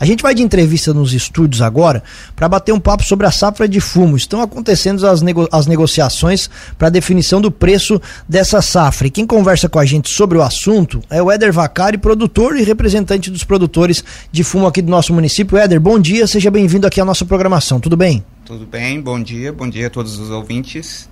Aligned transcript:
A 0.00 0.06
gente 0.06 0.22
vai 0.22 0.34
de 0.34 0.42
entrevista 0.42 0.94
nos 0.94 1.12
estúdios 1.12 1.60
agora 1.60 2.02
para 2.34 2.48
bater 2.48 2.72
um 2.72 2.80
papo 2.80 3.04
sobre 3.04 3.26
a 3.26 3.30
safra 3.30 3.68
de 3.68 3.80
fumo. 3.80 4.16
Estão 4.16 4.40
acontecendo 4.40 5.06
as, 5.06 5.20
nego 5.20 5.46
as 5.52 5.66
negociações 5.66 6.48
para 6.78 6.88
definição 6.88 7.38
do 7.38 7.50
preço 7.50 8.00
dessa 8.26 8.62
safra. 8.62 9.08
E 9.08 9.10
quem 9.10 9.26
conversa 9.26 9.68
com 9.68 9.78
a 9.78 9.84
gente 9.84 10.08
sobre 10.08 10.38
o 10.38 10.42
assunto 10.42 11.02
é 11.10 11.22
o 11.22 11.30
Éder 11.30 11.52
Vacari, 11.52 11.98
produtor 11.98 12.56
e 12.56 12.62
representante 12.62 13.30
dos 13.30 13.44
produtores 13.44 14.02
de 14.32 14.42
fumo 14.42 14.66
aqui 14.66 14.80
do 14.80 14.90
nosso 14.90 15.12
município. 15.12 15.58
Éder, 15.58 15.78
bom 15.78 15.98
dia, 15.98 16.26
seja 16.26 16.50
bem-vindo 16.50 16.86
aqui 16.86 16.98
à 16.98 17.04
nossa 17.04 17.26
programação. 17.26 17.78
Tudo 17.78 17.94
bem? 17.94 18.24
Tudo 18.46 18.64
bem, 18.64 19.02
bom 19.02 19.22
dia, 19.22 19.52
bom 19.52 19.68
dia 19.68 19.88
a 19.88 19.90
todos 19.90 20.18
os 20.18 20.30
ouvintes. 20.30 21.10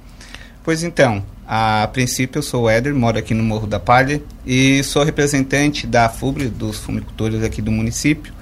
Pois 0.64 0.82
então, 0.82 1.22
a 1.46 1.90
princípio 1.92 2.38
eu 2.38 2.42
sou 2.42 2.62
o 2.62 2.70
Éder, 2.70 2.94
moro 2.94 3.18
aqui 3.18 3.34
no 3.34 3.42
Morro 3.42 3.66
da 3.66 3.78
Palha 3.78 4.22
e 4.46 4.82
sou 4.82 5.04
representante 5.04 5.86
da 5.86 6.08
FUBRE, 6.08 6.48
dos 6.48 6.78
fumicultores 6.78 7.42
aqui 7.42 7.60
do 7.60 7.70
município, 7.70 8.37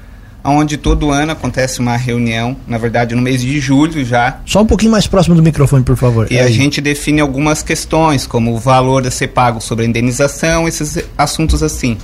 onde 0.51 0.77
todo 0.77 1.11
ano 1.11 1.33
acontece 1.33 1.81
uma 1.81 1.97
reunião, 1.97 2.57
na 2.67 2.79
verdade 2.79 3.15
no 3.15 3.23
mês 3.23 3.41
de 3.41 3.59
julho 3.61 4.05
já. 4.05 4.41
Só 4.47 4.63
um 4.63 4.67
pouquinho 4.67 4.93
mais 4.93 5.07
próximo 5.07 5.35
do 5.35 5.43
microfone, 5.43 5.83
por 5.83 5.97
favor. 5.97 6.27
E 6.31 6.37
é 6.37 6.43
a 6.43 6.51
gente 6.51 6.81
define 6.81 7.21
algumas 7.21 7.63
questões, 7.63 8.27
como 8.27 8.55
o 8.55 8.59
valor 8.59 9.07
a 9.07 9.11
ser 9.11 9.29
pago 9.29 9.61
sobre 9.61 9.85
a 9.85 9.89
indenização, 9.89 10.67
esses 10.67 10.99
assuntos 11.17 11.63
assim. 11.63 11.97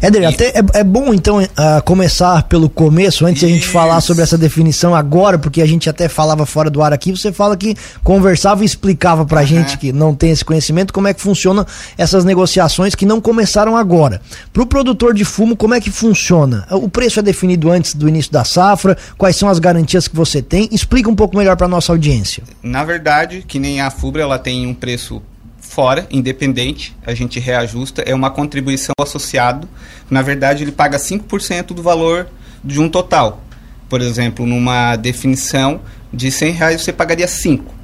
Éder, 0.00 0.28
até 0.28 0.48
é, 0.50 0.62
é, 0.74 0.84
bom 0.84 1.12
então 1.12 1.42
uh, 1.42 1.48
começar 1.84 2.44
pelo 2.44 2.70
começo, 2.70 3.26
antes 3.26 3.40
de 3.40 3.46
a 3.46 3.48
gente 3.48 3.66
falar 3.66 4.00
sobre 4.00 4.22
essa 4.22 4.38
definição 4.38 4.94
agora, 4.94 5.38
porque 5.38 5.60
a 5.60 5.66
gente 5.66 5.90
até 5.90 6.08
falava 6.08 6.46
fora 6.46 6.70
do 6.70 6.80
ar 6.80 6.92
aqui, 6.92 7.10
você 7.10 7.32
fala 7.32 7.56
que 7.56 7.74
conversava 8.04 8.62
e 8.62 8.66
explicava 8.66 9.26
pra 9.26 9.40
uhum. 9.40 9.46
gente 9.46 9.76
que 9.76 9.92
não 9.92 10.14
tem 10.14 10.30
esse 10.30 10.44
conhecimento 10.44 10.92
como 10.92 11.08
é 11.08 11.14
que 11.14 11.20
funcionam 11.20 11.66
essas 11.96 12.24
negociações 12.24 12.94
que 12.94 13.04
não 13.04 13.20
começaram 13.20 13.76
agora. 13.76 14.20
Pro 14.52 14.66
produtor 14.66 15.12
de 15.12 15.24
fumo, 15.24 15.56
como 15.56 15.74
é 15.74 15.80
que 15.80 15.90
funciona? 15.90 16.64
O 16.70 16.88
preço 16.88 17.18
é 17.18 17.22
definido 17.22 17.70
antes 17.70 17.92
do 17.92 18.08
início 18.08 18.30
da 18.30 18.44
safra, 18.44 18.96
quais 19.16 19.34
são 19.34 19.48
as 19.48 19.58
garantias 19.58 20.06
que 20.06 20.14
você 20.14 20.40
tem? 20.40 20.68
Explica 20.70 21.10
um 21.10 21.16
pouco 21.16 21.36
melhor 21.36 21.56
para 21.56 21.66
nossa 21.66 21.92
audiência. 21.92 22.44
Na 22.62 22.84
verdade, 22.84 23.44
que 23.46 23.58
nem 23.58 23.80
a 23.80 23.90
FUBRA, 23.90 24.22
ela 24.22 24.38
tem 24.38 24.64
um 24.64 24.74
preço 24.74 25.20
fora, 25.60 26.06
independente, 26.10 26.96
a 27.04 27.14
gente 27.14 27.38
reajusta, 27.38 28.02
é 28.02 28.14
uma 28.14 28.30
contribuição 28.30 28.94
associado. 29.00 29.68
Na 30.10 30.22
verdade, 30.22 30.64
ele 30.64 30.72
paga 30.72 30.98
5% 30.98 31.68
do 31.68 31.82
valor 31.82 32.28
de 32.64 32.80
um 32.80 32.88
total. 32.88 33.42
Por 33.88 34.00
exemplo, 34.00 34.46
numa 34.46 34.96
definição 34.96 35.80
de 36.12 36.30
100 36.30 36.52
reais 36.52 36.82
você 36.82 36.92
pagaria 36.92 37.28
5. 37.28 37.74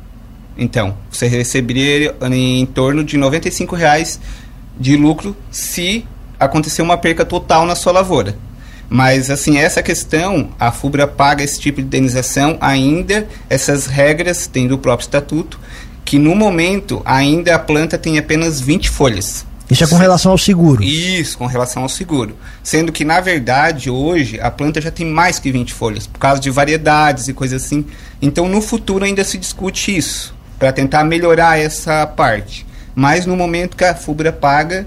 Então, 0.57 0.97
você 1.11 1.27
receberia 1.27 2.15
em 2.31 2.67
torno 2.67 3.03
de 3.03 3.17
95 3.17 3.75
reais 3.75 4.21
de 4.79 4.97
lucro 4.97 5.37
se 5.51 6.07
acontecer 6.39 6.83
uma 6.83 6.97
perca 6.97 7.25
total 7.25 7.67
na 7.67 7.75
sua 7.75 7.93
lavoura. 7.93 8.37
Mas, 8.89 9.31
assim, 9.31 9.57
essa 9.57 9.83
questão, 9.83 10.51
a 10.61 10.71
FUBRA 10.71 11.07
paga 11.07 11.43
esse 11.43 11.59
tipo 11.59 11.81
de 11.81 11.87
indenização 11.87 12.59
ainda, 12.61 13.27
essas 13.49 13.87
regras 13.87 14.47
têm 14.47 14.69
do 14.69 14.79
próprio 14.79 15.07
estatuto, 15.07 15.59
que 16.05 16.19
no 16.19 16.35
momento 16.35 17.03
ainda 17.05 17.55
a 17.55 17.59
planta 17.59 17.97
tem 17.97 18.19
apenas 18.19 18.61
20 18.61 18.91
folhas. 18.91 19.47
Isso 19.71 19.83
é 19.83 19.87
com 19.87 19.97
relação 19.97 20.33
ao 20.33 20.39
seguro? 20.39 20.85
Isso, 20.85 21.39
com 21.39 21.47
relação 21.47 21.83
ao 21.83 21.89
seguro. 21.89 22.37
Sendo 22.63 22.93
que, 22.93 23.05
na 23.05 23.21
verdade, 23.21 23.89
hoje 23.89 24.39
a 24.39 24.51
planta 24.51 24.81
já 24.81 24.91
tem 24.91 25.07
mais 25.07 25.39
que 25.39 25.51
20 25.51 25.73
folhas, 25.73 26.07
por 26.07 26.19
causa 26.19 26.41
de 26.41 26.51
variedades 26.51 27.29
e 27.29 27.33
coisas 27.33 27.65
assim. 27.65 27.87
Então, 28.21 28.47
no 28.47 28.61
futuro 28.61 29.05
ainda 29.05 29.25
se 29.25 29.39
discute 29.39 29.97
isso, 29.97 30.35
para 30.59 30.71
tentar 30.71 31.03
melhorar 31.05 31.59
essa 31.59 32.07
parte. 32.07 32.67
Mas 32.95 33.25
no 33.25 33.37
momento 33.37 33.77
que 33.77 33.85
a 33.85 33.95
FUBRA 33.95 34.33
paga, 34.33 34.87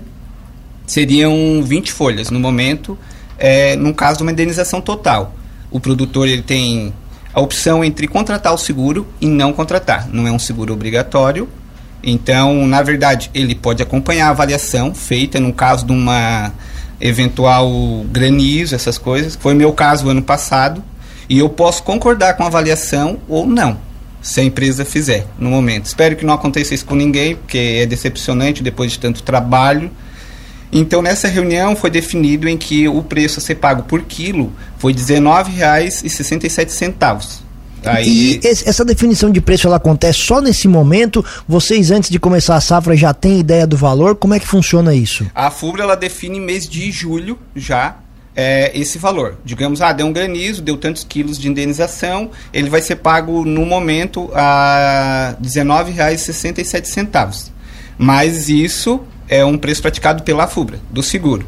seriam 0.86 1.62
20 1.64 1.92
folhas. 1.92 2.30
No 2.30 2.40
momento, 2.40 2.98
é, 3.38 3.76
no 3.76 3.94
caso 3.94 4.18
de 4.18 4.24
uma 4.24 4.32
indenização 4.32 4.80
total. 4.80 5.36
O 5.72 5.80
produtor 5.80 6.28
ele 6.28 6.44
tem 6.44 6.94
a 7.38 7.40
opção 7.40 7.86
entre 7.86 8.08
contratar 8.08 8.52
o 8.52 8.58
seguro 8.58 9.06
e 9.22 9.28
não 9.28 9.54
contratar. 9.54 10.10
Não 10.12 10.28
é 10.28 10.32
um 10.32 10.40
seguro 10.40 10.74
obrigatório. 10.74 11.48
Então, 12.02 12.66
na 12.66 12.82
verdade, 12.82 13.30
ele 13.32 13.54
pode 13.54 13.84
acompanhar 13.84 14.30
a 14.30 14.30
avaliação 14.32 14.92
feita 14.92 15.40
no 15.40 15.54
caso 15.54 15.86
de 15.86 15.92
uma 15.92 16.52
eventual 17.00 17.70
granizo, 18.10 18.74
essas 18.74 18.98
coisas. 18.98 19.36
Foi 19.36 19.54
meu 19.54 19.72
caso 19.72 20.10
ano 20.10 20.24
passado. 20.24 20.84
E 21.30 21.38
eu 21.38 21.48
posso 21.48 21.84
concordar 21.84 22.34
com 22.34 22.42
a 22.42 22.48
avaliação 22.48 23.20
ou 23.28 23.46
não, 23.46 23.78
se 24.20 24.42
a 24.42 24.44
empresa 24.44 24.84
fizer 24.84 25.28
no 25.38 25.52
momento. 25.52 25.86
Espero 25.86 26.16
que 26.16 26.26
não 26.26 26.34
aconteça 26.34 26.74
isso 26.74 26.88
com 26.88 26.96
ninguém, 26.96 27.36
porque 27.36 27.82
é 27.84 27.86
decepcionante 27.86 28.64
depois 28.64 28.94
de 28.94 28.98
tanto 28.98 29.22
trabalho 29.22 29.92
então, 30.72 31.02
nessa 31.02 31.28
reunião 31.28 31.76
foi 31.76 31.90
definido 31.90 32.48
em 32.48 32.56
que 32.58 32.88
o 32.88 33.04
preço 33.04 33.40
a 33.40 33.42
ser 33.42 33.56
pago 33.56 33.82
por 33.84 34.04
quilo 34.04 34.54
foi 34.78 34.94
R$ 34.94 35.00
19,67. 35.00 37.42
Aí... 37.86 38.40
E 38.44 38.44
essa 38.44 38.84
definição 38.84 39.32
de 39.32 39.40
preço 39.40 39.68
ela 39.68 39.78
acontece 39.78 40.20
só 40.20 40.42
nesse 40.42 40.68
momento? 40.68 41.24
Vocês, 41.48 41.92
antes 41.92 42.10
de 42.10 42.20
começar 42.20 42.56
a 42.56 42.62
safra, 42.62 42.98
já 42.98 43.14
têm 43.14 43.40
ideia 43.40 43.66
do 43.66 43.78
valor? 43.78 44.16
Como 44.16 44.34
é 44.34 44.40
que 44.40 44.48
funciona 44.48 44.94
isso? 44.94 45.26
A 45.34 45.50
FUBRA 45.50 45.84
ela 45.84 45.96
define 45.96 46.38
mês 46.40 46.68
de 46.68 46.92
julho 46.92 47.40
já 47.56 47.96
é, 48.36 48.78
esse 48.78 48.98
valor. 48.98 49.38
Digamos, 49.46 49.82
ah, 49.82 49.94
deu 49.94 50.06
um 50.06 50.14
granizo, 50.14 50.62
deu 50.62 50.78
tantos 50.78 51.04
quilos 51.04 51.40
de 51.40 51.48
indenização, 51.48 52.30
ele 52.54 52.70
vai 52.70 52.82
ser 52.82 52.98
pago 52.98 53.46
no 53.46 53.66
momento 53.66 54.30
a 54.34 55.36
R$ 55.40 55.48
19,67. 55.48 57.52
Mas 57.98 58.50
isso 58.50 59.02
é 59.30 59.44
um 59.44 59.58
preço 59.58 59.82
praticado 59.82 60.24
pela 60.24 60.48
FUBRA, 60.48 60.80
do 60.90 61.04
seguro, 61.04 61.46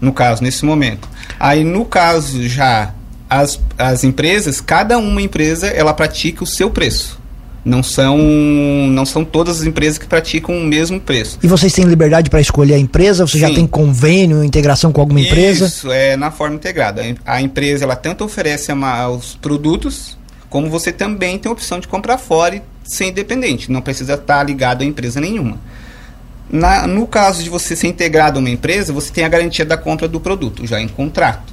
no 0.00 0.12
caso, 0.12 0.42
nesse 0.42 0.64
momento. 0.64 1.08
Aí, 1.38 1.64
no 1.64 1.84
caso 1.84 2.46
já, 2.48 2.94
as, 3.28 3.60
as 3.78 4.04
empresas, 4.04 4.60
cada 4.60 4.98
uma 4.98 5.22
empresa, 5.22 5.68
ela 5.68 5.94
pratica 5.94 6.42
o 6.42 6.46
seu 6.46 6.70
preço. 6.70 7.20
Não 7.62 7.82
são, 7.82 8.16
não 8.16 9.04
são 9.04 9.22
todas 9.22 9.60
as 9.60 9.66
empresas 9.66 9.98
que 9.98 10.06
praticam 10.06 10.56
o 10.56 10.64
mesmo 10.64 10.98
preço. 10.98 11.38
E 11.42 11.46
vocês 11.46 11.72
têm 11.72 11.84
liberdade 11.84 12.30
para 12.30 12.40
escolher 12.40 12.74
a 12.74 12.78
empresa? 12.78 13.26
Você 13.26 13.34
Sim. 13.34 13.40
já 13.40 13.54
tem 13.54 13.66
convênio, 13.66 14.42
integração 14.42 14.90
com 14.90 15.00
alguma 15.00 15.20
empresa? 15.20 15.66
Isso, 15.66 15.92
é 15.92 16.16
na 16.16 16.30
forma 16.30 16.56
integrada. 16.56 17.02
A 17.24 17.42
empresa, 17.42 17.84
ela 17.84 17.96
tanto 17.96 18.24
oferece 18.24 18.72
os 19.14 19.34
produtos, 19.34 20.16
como 20.48 20.70
você 20.70 20.90
também 20.90 21.38
tem 21.38 21.50
a 21.50 21.52
opção 21.52 21.78
de 21.78 21.86
comprar 21.86 22.16
fora 22.16 22.56
e 22.56 22.62
ser 22.82 23.08
independente. 23.08 23.70
Não 23.70 23.82
precisa 23.82 24.14
estar 24.14 24.42
ligado 24.42 24.80
a 24.80 24.84
empresa 24.86 25.20
nenhuma. 25.20 25.58
Na, 26.52 26.86
no 26.86 27.06
caso 27.06 27.44
de 27.44 27.50
você 27.50 27.76
ser 27.76 27.86
integrado 27.86 28.38
a 28.38 28.40
uma 28.40 28.50
empresa, 28.50 28.92
você 28.92 29.12
tem 29.12 29.24
a 29.24 29.28
garantia 29.28 29.64
da 29.64 29.76
compra 29.76 30.08
do 30.08 30.18
produto, 30.18 30.66
já 30.66 30.80
em 30.80 30.88
contrato. 30.88 31.52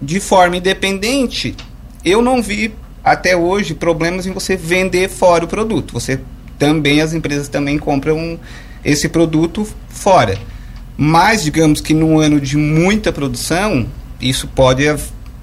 De 0.00 0.18
forma 0.20 0.56
independente, 0.56 1.54
eu 2.04 2.22
não 2.22 2.42
vi 2.42 2.72
até 3.04 3.36
hoje 3.36 3.74
problemas 3.74 4.26
em 4.26 4.32
você 4.32 4.56
vender 4.56 5.08
fora 5.08 5.44
o 5.44 5.48
produto. 5.48 5.92
Você 5.92 6.20
também, 6.58 7.00
as 7.00 7.12
empresas 7.12 7.48
também 7.48 7.78
compram 7.78 8.38
esse 8.84 9.08
produto 9.08 9.66
fora. 9.88 10.38
Mas, 10.96 11.42
digamos 11.42 11.80
que 11.80 11.94
num 11.94 12.18
ano 12.18 12.40
de 12.40 12.56
muita 12.56 13.12
produção, 13.12 13.86
isso 14.20 14.46
pode 14.48 14.84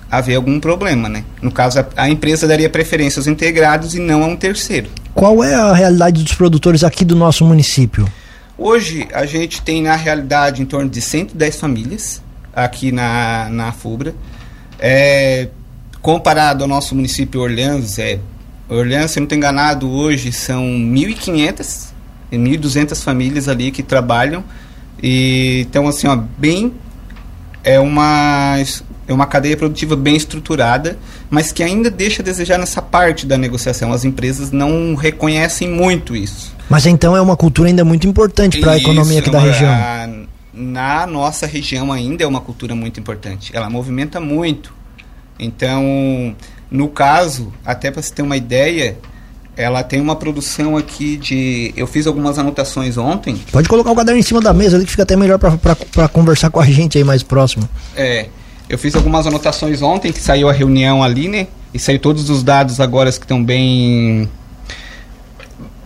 haver 0.09 0.35
algum 0.35 0.59
problema, 0.59 1.09
né? 1.09 1.24
No 1.41 1.51
caso, 1.51 1.79
a, 1.79 1.88
a, 1.95 2.09
empresa 2.09 2.47
daria 2.47 2.69
preferência 2.69 3.19
aos 3.19 3.28
integrados 3.28 3.95
e 3.95 4.00
não 4.00 4.24
a 4.24 4.28
um 4.28 4.35
terceiro. 4.35 4.89
Qual 5.13 5.44
é 5.44 5.53
a 5.53 5.74
realidade 5.74 6.24
dos 6.24 6.34
produtores 6.34 6.84
aqui 6.84 7.03
do 7.03 7.16
nosso 7.16 7.44
município? 7.44 8.07
Hoje 8.57 9.07
a 9.13 9.23
gente 9.28 9.62
tem 9.62 9.84
na 9.84 9.95
realidade 9.95 10.63
em 10.63 10.66
torno 10.66 10.90
de 10.90 11.00
110 11.00 11.59
famílias 11.59 12.23
aqui 12.51 12.91
na, 12.91 13.50
na 13.51 13.72
FUBRA. 13.72 14.16
É, 14.79 15.50
comparado 16.01 16.63
ao 16.63 16.68
nosso 16.68 16.95
município 16.95 17.40
Orleans, 17.40 18.00
é, 18.00 18.19
Orleans, 18.68 19.12
se 19.12 19.19
não 19.19 19.25
estou 19.25 19.38
enganado, 19.38 19.88
hoje 19.88 20.31
são 20.31 20.63
1.500, 20.63 21.90
1.200 22.34 23.03
famílias 23.03 23.47
ali 23.47 23.69
que 23.69 23.84
trabalham. 23.84 24.44
E, 25.03 25.68
então, 25.69 25.88
assim, 25.88 26.07
ó, 26.07 26.16
bem, 26.16 26.74
é 27.63 27.79
uma, 27.79 28.56
é 29.07 29.13
uma 29.13 29.28
cadeia 29.28 29.56
produtiva 29.56 29.95
bem 29.95 30.16
estruturada, 30.16 30.98
mas 31.30 31.51
que 31.51 31.62
ainda 31.62 31.92
deixa 31.92 32.24
a 32.24 32.25
desejar 32.25 32.57
nessa 32.57 32.81
parte 32.81 33.24
da 33.27 33.38
negociação. 33.38 33.94
As 33.94 34.03
empresas 34.03 34.51
não 34.51 34.95
reconhecem 34.95 35.69
muito 35.69 36.15
isso. 36.15 36.56
Mas 36.69 36.86
então 36.86 37.16
é 37.16 37.22
uma 37.22 37.38
cultura 37.38 37.69
ainda 37.69 37.86
muito 37.86 38.08
importante 38.08 38.60
para 38.60 38.74
a 38.74 38.78
economia 38.78 39.19
aqui 39.19 39.30
da 39.30 39.40
região. 39.40 39.72
A, 39.72 40.10
na 40.54 41.08
nossa 41.08 41.46
região 41.46 41.92
ainda 41.92 42.24
é 42.24 42.28
uma 42.28 42.42
cultura 42.42 42.75
muito 42.75 43.00
importante. 43.00 43.52
Ela 43.56 43.69
movimenta 43.69 44.19
muito. 44.19 44.74
Então, 45.40 46.36
no 46.69 46.88
caso, 46.88 47.54
até 47.66 47.92
para 47.92 48.02
você 48.02 48.14
ter 48.14 48.24
uma 48.24 48.36
ideia, 48.36 48.98
ela 49.56 49.84
tem 49.84 50.02
uma 50.02 50.16
produção 50.16 50.75
aqui 50.75 51.18
de. 51.18 51.74
Eu 51.75 51.88
fiz 51.88 52.06
algumas 52.06 52.38
anotações 52.38 52.98
ontem. 52.98 53.40
Pode 53.52 53.70
colocar 53.70 53.92
o 53.92 53.96
caderno 53.96 54.20
em 54.20 54.24
cima 54.24 54.42
da 54.42 54.54
mesa 54.54 54.78
ali 54.78 54.86
que 54.86 54.92
fica 54.92 55.04
até 55.04 55.16
melhor 55.16 55.40
para 55.40 56.08
conversar 56.08 56.50
com 56.50 56.60
a 56.60 56.66
gente 56.66 56.98
aí 56.98 57.04
mais 57.04 57.24
próximo. 57.24 57.68
É. 57.96 58.28
Eu 58.70 58.78
fiz 58.78 58.96
algumas 58.96 59.25
anotações 59.25 59.81
ontem 59.81 60.12
que 60.12 60.20
saiu 60.20 60.50
a 60.50 60.52
reunião 60.52 61.02
ali, 61.02 61.30
né? 61.30 61.48
E 61.74 61.80
saiu 61.80 62.00
todos 62.00 62.30
os 62.30 62.44
dados 62.44 62.81
agora 62.81 63.10
que 63.12 63.18
estão 63.18 63.42
bem 63.42 64.30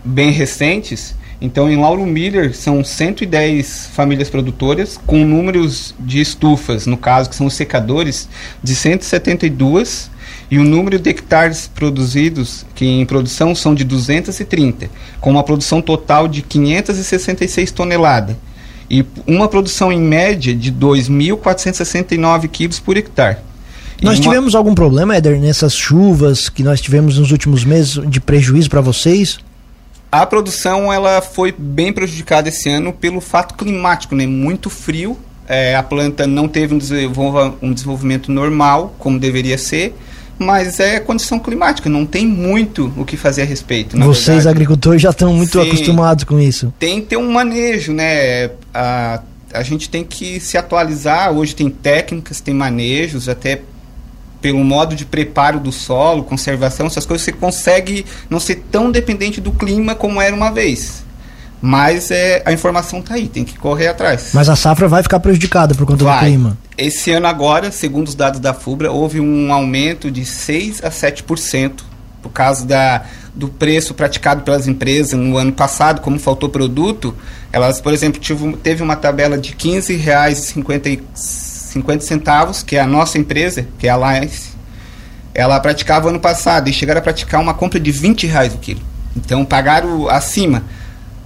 bem 0.04 0.30
recentes 0.30 1.14
Então, 1.44 1.68
em 1.68 1.76
Lauro 1.76 2.06
Miller, 2.06 2.54
são 2.54 2.84
110 2.84 3.88
famílias 3.92 4.30
produtoras, 4.30 4.96
com 5.04 5.24
números 5.24 5.92
de 5.98 6.20
estufas, 6.20 6.86
no 6.86 6.96
caso, 6.96 7.28
que 7.28 7.34
são 7.34 7.48
os 7.48 7.54
secadores, 7.54 8.28
de 8.62 8.76
172, 8.76 10.08
e 10.48 10.56
o 10.56 10.62
número 10.62 11.00
de 11.00 11.10
hectares 11.10 11.68
produzidos, 11.74 12.64
que 12.76 12.86
em 12.86 13.04
produção 13.04 13.56
são 13.56 13.74
de 13.74 13.82
230, 13.82 14.88
com 15.20 15.30
uma 15.30 15.42
produção 15.42 15.82
total 15.82 16.28
de 16.28 16.42
566 16.42 17.72
toneladas, 17.72 18.36
e 18.88 19.04
uma 19.26 19.48
produção 19.48 19.90
em 19.90 20.00
média 20.00 20.54
de 20.54 20.70
2.469 20.70 22.48
quilos 22.48 22.78
por 22.78 22.96
hectare. 22.96 23.38
Nós 24.00 24.20
tivemos 24.20 24.54
algum 24.54 24.76
problema, 24.76 25.16
Éder, 25.16 25.40
nessas 25.40 25.74
chuvas 25.74 26.48
que 26.48 26.62
nós 26.62 26.80
tivemos 26.80 27.18
nos 27.18 27.32
últimos 27.32 27.64
meses 27.64 28.00
de 28.08 28.20
prejuízo 28.20 28.70
para 28.70 28.80
vocês? 28.80 29.38
A 30.12 30.26
produção 30.26 30.92
ela 30.92 31.22
foi 31.22 31.54
bem 31.56 31.90
prejudicada 31.90 32.50
esse 32.50 32.68
ano 32.68 32.92
pelo 32.92 33.18
fato 33.18 33.54
climático, 33.54 34.14
né? 34.14 34.26
Muito 34.26 34.68
frio, 34.68 35.16
é, 35.48 35.74
a 35.74 35.82
planta 35.82 36.26
não 36.26 36.46
teve 36.46 36.74
um, 36.74 36.78
desenvolva, 36.78 37.54
um 37.62 37.72
desenvolvimento 37.72 38.30
normal, 38.30 38.94
como 38.98 39.18
deveria 39.18 39.56
ser, 39.56 39.94
mas 40.38 40.80
é 40.80 41.00
condição 41.00 41.38
climática, 41.38 41.88
não 41.88 42.04
tem 42.04 42.26
muito 42.26 42.92
o 42.96 43.06
que 43.06 43.16
fazer 43.16 43.42
a 43.42 43.44
respeito. 43.46 43.96
Vocês, 43.98 44.26
verdade. 44.26 44.48
agricultores, 44.48 45.00
já 45.00 45.10
estão 45.10 45.32
muito 45.32 45.60
Sim, 45.60 45.66
acostumados 45.66 46.24
com 46.24 46.38
isso. 46.38 46.72
Tem 46.78 47.00
que 47.00 47.06
ter 47.08 47.16
um 47.16 47.32
manejo, 47.32 47.92
né? 47.92 48.50
A, 48.72 49.22
a 49.52 49.62
gente 49.62 49.88
tem 49.88 50.04
que 50.04 50.38
se 50.40 50.58
atualizar. 50.58 51.30
Hoje 51.32 51.54
tem 51.54 51.70
técnicas, 51.70 52.40
tem 52.40 52.54
manejos, 52.54 53.28
até 53.28 53.62
pelo 54.42 54.62
modo 54.64 54.96
de 54.96 55.06
preparo 55.06 55.60
do 55.60 55.70
solo, 55.70 56.24
conservação, 56.24 56.86
essas 56.86 57.06
coisas, 57.06 57.24
você 57.24 57.32
consegue 57.32 58.04
não 58.28 58.40
ser 58.40 58.56
tão 58.70 58.90
dependente 58.90 59.40
do 59.40 59.52
clima 59.52 59.94
como 59.94 60.20
era 60.20 60.34
uma 60.34 60.50
vez. 60.50 61.04
Mas 61.62 62.10
é, 62.10 62.42
a 62.44 62.52
informação 62.52 62.98
está 62.98 63.14
aí, 63.14 63.28
tem 63.28 63.44
que 63.44 63.56
correr 63.56 63.86
atrás. 63.86 64.30
Mas 64.34 64.48
a 64.48 64.56
safra 64.56 64.88
vai 64.88 65.00
ficar 65.00 65.20
prejudicada 65.20 65.76
por 65.76 65.86
conta 65.86 66.04
vai. 66.04 66.18
do 66.18 66.26
clima. 66.26 66.58
Esse 66.76 67.12
ano 67.12 67.28
agora, 67.28 67.70
segundo 67.70 68.08
os 68.08 68.16
dados 68.16 68.40
da 68.40 68.52
FUBRA, 68.52 68.90
houve 68.90 69.20
um 69.20 69.52
aumento 69.52 70.10
de 70.10 70.26
6 70.26 70.82
a 70.82 70.90
7% 70.90 71.84
por 72.20 72.30
causa 72.30 72.66
da, 72.66 73.04
do 73.32 73.48
preço 73.48 73.94
praticado 73.94 74.42
pelas 74.42 74.66
empresas 74.66 75.12
no 75.18 75.36
ano 75.36 75.52
passado, 75.52 76.00
como 76.00 76.18
faltou 76.18 76.48
produto, 76.48 77.14
elas, 77.52 77.80
por 77.80 77.92
exemplo, 77.92 78.20
tive, 78.20 78.56
teve 78.56 78.82
uma 78.82 78.96
tabela 78.96 79.38
de 79.38 79.50
R$ 79.50 79.56
15,50 79.56 81.51
50 81.72 82.04
centavos, 82.04 82.62
que 82.62 82.76
é 82.76 82.80
a 82.80 82.86
nossa 82.86 83.18
empresa, 83.18 83.66
que 83.78 83.86
é 83.86 83.90
a 83.90 83.94
Alliance, 83.94 84.52
ela 85.34 85.58
praticava 85.58 86.10
ano 86.10 86.20
passado 86.20 86.68
e 86.68 86.72
chegaram 86.72 86.98
a 86.98 87.02
praticar 87.02 87.40
uma 87.40 87.54
compra 87.54 87.80
de 87.80 87.90
20 87.90 88.26
reais 88.26 88.54
o 88.54 88.58
quilo. 88.58 88.80
Então 89.16 89.44
pagaram 89.44 90.08
acima. 90.08 90.62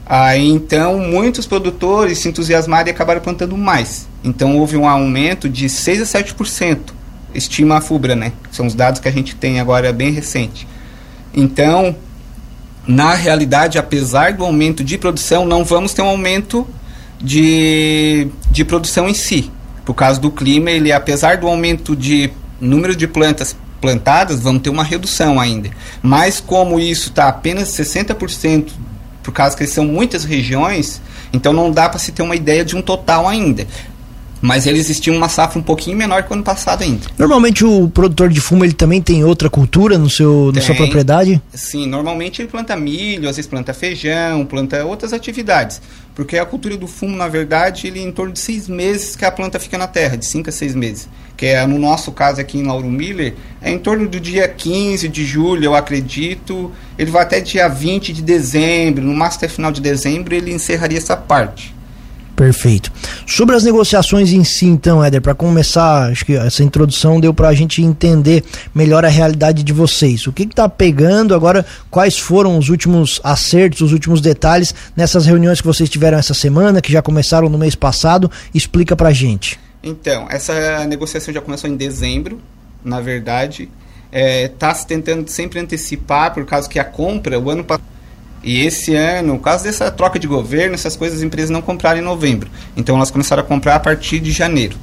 Aí 0.04 0.48
então 0.48 0.98
muitos 0.98 1.46
produtores 1.46 2.18
se 2.18 2.28
entusiasmaram 2.28 2.86
e 2.88 2.90
acabaram 2.90 3.20
plantando 3.20 3.56
mais. 3.56 4.06
Então 4.22 4.56
houve 4.56 4.76
um 4.76 4.88
aumento 4.88 5.48
de 5.48 5.68
6 5.68 6.02
a 6.02 6.20
7%, 6.20 6.78
estima 7.34 7.78
a 7.78 7.80
FUBRA, 7.80 8.14
né? 8.14 8.32
São 8.52 8.66
os 8.66 8.74
dados 8.74 9.00
que 9.00 9.08
a 9.08 9.12
gente 9.12 9.34
tem 9.34 9.58
agora 9.58 9.92
bem 9.92 10.12
recente. 10.12 10.66
Então, 11.34 11.96
na 12.86 13.14
realidade, 13.14 13.78
apesar 13.78 14.32
do 14.32 14.44
aumento 14.44 14.84
de 14.84 14.96
produção, 14.96 15.44
não 15.44 15.64
vamos 15.64 15.92
ter 15.92 16.02
um 16.02 16.08
aumento 16.08 16.66
de, 17.20 18.28
de 18.50 18.64
produção 18.64 19.08
em 19.08 19.14
si 19.14 19.50
por 19.86 19.94
causa 19.94 20.20
do 20.20 20.32
clima, 20.32 20.70
ele 20.70 20.90
apesar 20.90 21.38
do 21.38 21.46
aumento 21.46 21.94
de 21.94 22.30
número 22.60 22.94
de 22.94 23.06
plantas 23.06 23.56
plantadas, 23.80 24.40
vamos 24.40 24.62
ter 24.62 24.68
uma 24.68 24.82
redução 24.82 25.38
ainda. 25.38 25.70
Mas 26.02 26.40
como 26.40 26.80
isso 26.80 27.10
está 27.10 27.28
apenas 27.28 27.68
60%, 27.68 28.72
por 29.22 29.32
causa 29.32 29.56
que 29.56 29.64
são 29.66 29.84
muitas 29.84 30.24
regiões, 30.24 31.00
então 31.32 31.52
não 31.52 31.70
dá 31.70 31.88
para 31.88 32.00
se 32.00 32.10
ter 32.10 32.22
uma 32.22 32.34
ideia 32.34 32.64
de 32.64 32.76
um 32.76 32.82
total 32.82 33.28
ainda. 33.28 33.66
Mas 34.40 34.66
eles 34.66 34.88
estiam 34.90 35.16
uma 35.16 35.28
safra 35.28 35.58
um 35.58 35.62
pouquinho 35.62 35.96
menor 35.96 36.22
que 36.22 36.30
o 36.30 36.34
ano 36.34 36.42
passado 36.42 36.82
ainda. 36.82 37.06
Normalmente 37.18 37.64
o 37.64 37.88
produtor 37.88 38.28
de 38.28 38.40
fumo 38.40 38.64
ele 38.64 38.74
também 38.74 39.00
tem 39.00 39.24
outra 39.24 39.48
cultura 39.48 39.96
no 39.96 40.10
seu, 40.10 40.52
na 40.54 40.60
sua 40.60 40.74
propriedade? 40.74 41.40
Sim, 41.54 41.86
normalmente 41.86 42.42
ele 42.42 42.48
planta 42.48 42.76
milho, 42.76 43.28
às 43.28 43.36
vezes 43.36 43.48
planta 43.48 43.72
feijão, 43.72 44.44
planta 44.44 44.84
outras 44.84 45.12
atividades. 45.12 45.80
Porque 46.16 46.38
a 46.38 46.46
cultura 46.46 46.78
do 46.78 46.86
fumo, 46.86 47.14
na 47.14 47.28
verdade, 47.28 47.86
ele 47.86 48.00
é 48.00 48.02
em 48.02 48.10
torno 48.10 48.32
de 48.32 48.38
seis 48.38 48.66
meses 48.66 49.14
que 49.14 49.24
a 49.26 49.30
planta 49.30 49.60
fica 49.60 49.76
na 49.76 49.86
terra, 49.86 50.16
de 50.16 50.24
cinco 50.24 50.48
a 50.48 50.52
seis 50.52 50.74
meses. 50.74 51.06
Que 51.36 51.46
é, 51.46 51.66
no 51.66 51.78
nosso 51.78 52.10
caso 52.10 52.40
aqui 52.40 52.56
em 52.56 52.62
Lauro 52.62 52.88
Miller, 52.88 53.34
é 53.60 53.70
em 53.70 53.78
torno 53.78 54.08
do 54.08 54.18
dia 54.18 54.48
15 54.48 55.08
de 55.08 55.26
julho, 55.26 55.64
eu 55.64 55.74
acredito. 55.74 56.72
Ele 56.98 57.10
vai 57.10 57.22
até 57.22 57.38
dia 57.38 57.68
20 57.68 58.14
de 58.14 58.22
dezembro, 58.22 59.04
no 59.04 59.12
máximo 59.12 59.40
até 59.40 59.48
final 59.48 59.70
de 59.70 59.82
dezembro, 59.82 60.34
ele 60.34 60.50
encerraria 60.50 60.96
essa 60.96 61.18
parte. 61.18 61.75
Perfeito. 62.36 62.92
Sobre 63.26 63.56
as 63.56 63.64
negociações 63.64 64.30
em 64.30 64.44
si, 64.44 64.66
então, 64.66 65.02
Éder, 65.02 65.22
para 65.22 65.34
começar, 65.34 66.10
acho 66.10 66.22
que 66.26 66.34
essa 66.36 66.62
introdução 66.62 67.18
deu 67.18 67.32
para 67.32 67.48
a 67.48 67.54
gente 67.54 67.82
entender 67.82 68.44
melhor 68.74 69.06
a 69.06 69.08
realidade 69.08 69.62
de 69.62 69.72
vocês. 69.72 70.26
O 70.26 70.32
que 70.32 70.42
está 70.42 70.68
pegando 70.68 71.34
agora? 71.34 71.64
Quais 71.90 72.18
foram 72.18 72.58
os 72.58 72.68
últimos 72.68 73.18
acertos, 73.24 73.80
os 73.80 73.92
últimos 73.92 74.20
detalhes 74.20 74.74
nessas 74.94 75.24
reuniões 75.24 75.62
que 75.62 75.66
vocês 75.66 75.88
tiveram 75.88 76.18
essa 76.18 76.34
semana, 76.34 76.82
que 76.82 76.92
já 76.92 77.00
começaram 77.00 77.48
no 77.48 77.56
mês 77.56 77.74
passado? 77.74 78.30
Explica 78.54 78.94
para 78.94 79.08
a 79.08 79.14
gente. 79.14 79.58
Então, 79.82 80.26
essa 80.28 80.86
negociação 80.86 81.32
já 81.32 81.40
começou 81.40 81.70
em 81.70 81.76
dezembro, 81.76 82.38
na 82.84 83.00
verdade. 83.00 83.70
Está 84.12 84.18
é, 84.18 84.48
tá 84.48 84.74
se 84.74 84.86
tentando 84.86 85.26
sempre 85.30 85.58
antecipar, 85.58 86.34
por 86.34 86.44
causa 86.44 86.68
que 86.68 86.78
a 86.78 86.84
compra, 86.84 87.40
o 87.40 87.48
ano 87.48 87.64
passado 87.64 87.95
e 88.46 88.64
esse 88.64 88.94
ano, 88.94 89.38
por 89.38 89.42
causa 89.42 89.64
dessa 89.64 89.90
troca 89.90 90.20
de 90.20 90.26
governo, 90.28 90.74
essas 90.76 90.94
coisas 90.94 91.18
as 91.18 91.24
empresas 91.24 91.50
não 91.50 91.60
compraram 91.60 91.98
em 91.98 92.02
novembro. 92.02 92.48
Então 92.76 92.94
elas 92.94 93.10
começaram 93.10 93.42
a 93.42 93.44
comprar 93.44 93.74
a 93.74 93.80
partir 93.80 94.20
de 94.20 94.30
janeiro. 94.30 94.76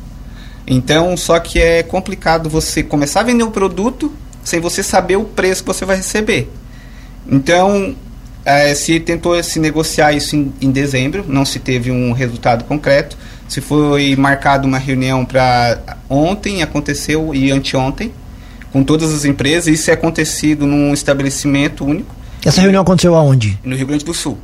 Então, 0.68 1.16
só 1.16 1.40
que 1.40 1.60
é 1.60 1.82
complicado 1.82 2.50
você 2.50 2.84
começar 2.84 3.22
a 3.22 3.24
vender 3.24 3.46
um 3.46 3.52
produto 3.52 4.12
sem 4.44 4.60
você 4.60 4.84
saber 4.84 5.16
o 5.16 5.24
preço 5.24 5.64
que 5.64 5.68
você 5.68 5.86
vai 5.86 5.96
receber. 5.96 6.52
Então, 7.26 7.96
é, 8.44 8.76
se 8.76 9.00
tentou 9.00 9.42
se 9.42 9.62
negociar 9.62 10.12
isso 10.12 10.36
em, 10.36 10.54
em, 10.60 10.70
dezembro, 10.70 11.24
não 11.26 11.46
se 11.46 11.58
teve 11.58 11.90
um 11.90 12.12
resultado 12.12 12.66
concreto. 12.66 13.18
Se 13.48 13.62
foi 13.62 14.14
marcado 14.18 14.68
uma 14.68 14.78
reunião 14.78 15.24
para 15.24 15.80
ontem, 16.10 16.62
aconteceu 16.62 17.34
e 17.34 17.50
anteontem, 17.50 18.12
com 18.74 18.84
todas 18.84 19.14
as 19.14 19.24
empresas. 19.24 19.68
Isso 19.68 19.90
é 19.90 19.94
acontecido 19.94 20.68
num 20.68 20.94
estabelecimento 20.94 21.86
único 21.86 22.23
essa 22.46 22.62
reunião 22.62 22.82
aconteceu 22.82 23.16
aonde? 23.16 23.58
No 23.64 23.76
Rio 23.76 23.88
Grande 23.88 24.06
do 24.06 24.14
Sul, 24.14 24.38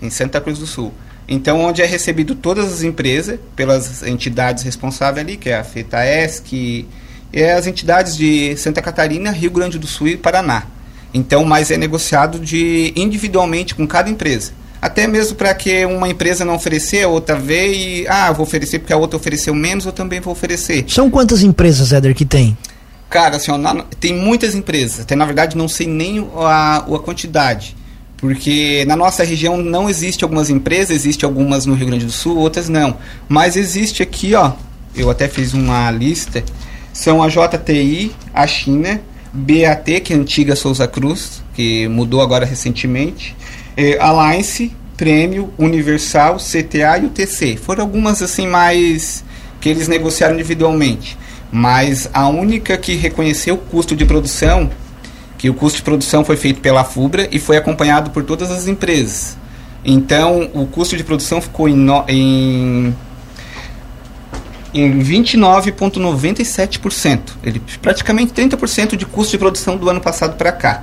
em 0.00 0.10
Santa 0.10 0.40
Cruz 0.40 0.58
do 0.58 0.66
Sul. 0.66 0.92
Então, 1.28 1.60
onde 1.60 1.82
é 1.82 1.86
recebido 1.86 2.34
todas 2.34 2.72
as 2.72 2.82
empresas, 2.82 3.38
pelas 3.56 4.02
entidades 4.04 4.62
responsáveis 4.62 5.26
ali, 5.26 5.36
que 5.36 5.50
é 5.50 5.58
a 5.58 5.64
FETAESC, 5.64 6.86
e 7.32 7.42
as 7.42 7.66
entidades 7.66 8.16
de 8.16 8.56
Santa 8.56 8.80
Catarina, 8.80 9.30
Rio 9.30 9.50
Grande 9.50 9.78
do 9.78 9.86
Sul 9.86 10.08
e 10.08 10.16
Paraná. 10.16 10.64
Então, 11.12 11.44
mas 11.44 11.70
é 11.70 11.76
negociado 11.76 12.38
de 12.38 12.92
individualmente 12.94 13.74
com 13.74 13.86
cada 13.86 14.08
empresa. 14.08 14.52
Até 14.80 15.06
mesmo 15.06 15.34
para 15.34 15.52
que 15.54 15.84
uma 15.86 16.08
empresa 16.08 16.44
não 16.44 16.54
oferecer, 16.54 17.04
a 17.04 17.08
outra 17.08 17.34
vê 17.34 17.72
e, 17.72 18.08
ah, 18.08 18.30
vou 18.30 18.44
oferecer 18.44 18.78
porque 18.78 18.92
a 18.92 18.96
outra 18.96 19.16
ofereceu 19.16 19.54
menos, 19.54 19.84
eu 19.84 19.92
também 19.92 20.20
vou 20.20 20.32
oferecer. 20.32 20.84
São 20.86 21.10
quantas 21.10 21.42
empresas, 21.42 21.92
Éder, 21.92 22.14
que 22.14 22.24
tem? 22.24 22.56
Cara, 23.08 23.36
assim, 23.36 23.50
ó, 23.50 23.58
na, 23.58 23.84
tem 24.00 24.12
muitas 24.12 24.54
empresas. 24.54 25.00
Até 25.00 25.14
na 25.14 25.24
verdade 25.24 25.56
não 25.56 25.68
sei 25.68 25.86
nem 25.86 26.26
a, 26.36 26.78
a 26.78 26.98
quantidade. 26.98 27.76
Porque 28.16 28.84
na 28.86 28.96
nossa 28.96 29.22
região 29.22 29.56
não 29.58 29.88
existe 29.88 30.24
algumas 30.24 30.48
empresas, 30.48 30.90
existe 30.90 31.24
algumas 31.24 31.66
no 31.66 31.74
Rio 31.74 31.86
Grande 31.86 32.06
do 32.06 32.12
Sul, 32.12 32.38
outras 32.38 32.68
não. 32.68 32.96
Mas 33.28 33.56
existe 33.56 34.02
aqui, 34.02 34.34
ó, 34.34 34.52
eu 34.94 35.10
até 35.10 35.28
fiz 35.28 35.52
uma 35.52 35.90
lista, 35.90 36.42
são 36.92 37.22
a 37.22 37.28
JTI, 37.28 38.10
a 38.32 38.46
China, 38.46 39.00
BAT, 39.32 40.00
que 40.02 40.14
é 40.14 40.16
antiga 40.16 40.56
Souza 40.56 40.88
Cruz, 40.88 41.42
que 41.54 41.86
mudou 41.88 42.22
agora 42.22 42.46
recentemente, 42.46 43.36
é, 43.76 43.98
Alliance, 44.00 44.72
Prêmio, 44.96 45.52
Universal, 45.58 46.38
CTA 46.38 46.98
e 47.02 47.06
o 47.06 47.10
TC. 47.10 47.58
Foram 47.58 47.82
algumas 47.82 48.22
assim 48.22 48.46
mais 48.46 49.22
que 49.60 49.68
eles 49.68 49.88
negociaram 49.88 50.34
individualmente 50.34 51.18
mas 51.50 52.08
a 52.12 52.28
única 52.28 52.76
que 52.76 52.94
reconheceu 52.94 53.54
o 53.54 53.58
custo 53.58 53.96
de 53.96 54.04
produção, 54.04 54.70
que 55.38 55.48
o 55.48 55.54
custo 55.54 55.76
de 55.76 55.82
produção 55.82 56.22
foi 56.24 56.36
feito 56.36 56.60
pela 56.60 56.84
FUBRA 56.84 57.28
e 57.30 57.38
foi 57.38 57.56
acompanhado 57.56 58.10
por 58.10 58.24
todas 58.24 58.50
as 58.50 58.66
empresas. 58.66 59.38
Então, 59.84 60.50
o 60.52 60.66
custo 60.66 60.96
de 60.96 61.04
produção 61.04 61.40
ficou 61.40 61.68
em, 61.68 61.86
em, 62.08 62.92
em 64.74 64.98
29,97%. 64.98 67.20
Ele 67.44 67.62
praticamente 67.80 68.32
30% 68.32 68.96
de 68.96 69.06
custo 69.06 69.30
de 69.32 69.38
produção 69.38 69.76
do 69.76 69.88
ano 69.88 70.00
passado 70.00 70.36
para 70.36 70.50
cá. 70.50 70.82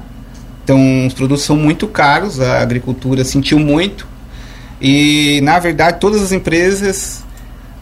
Então, 0.63 1.07
os 1.07 1.13
produtos 1.13 1.43
são 1.43 1.57
muito 1.57 1.85
caros, 1.87 2.39
a 2.39 2.61
agricultura 2.61 3.25
sentiu 3.25 3.59
muito. 3.59 4.07
E, 4.79 5.41
na 5.43 5.59
verdade, 5.59 5.99
todas 5.99 6.21
as 6.21 6.31
empresas 6.31 7.21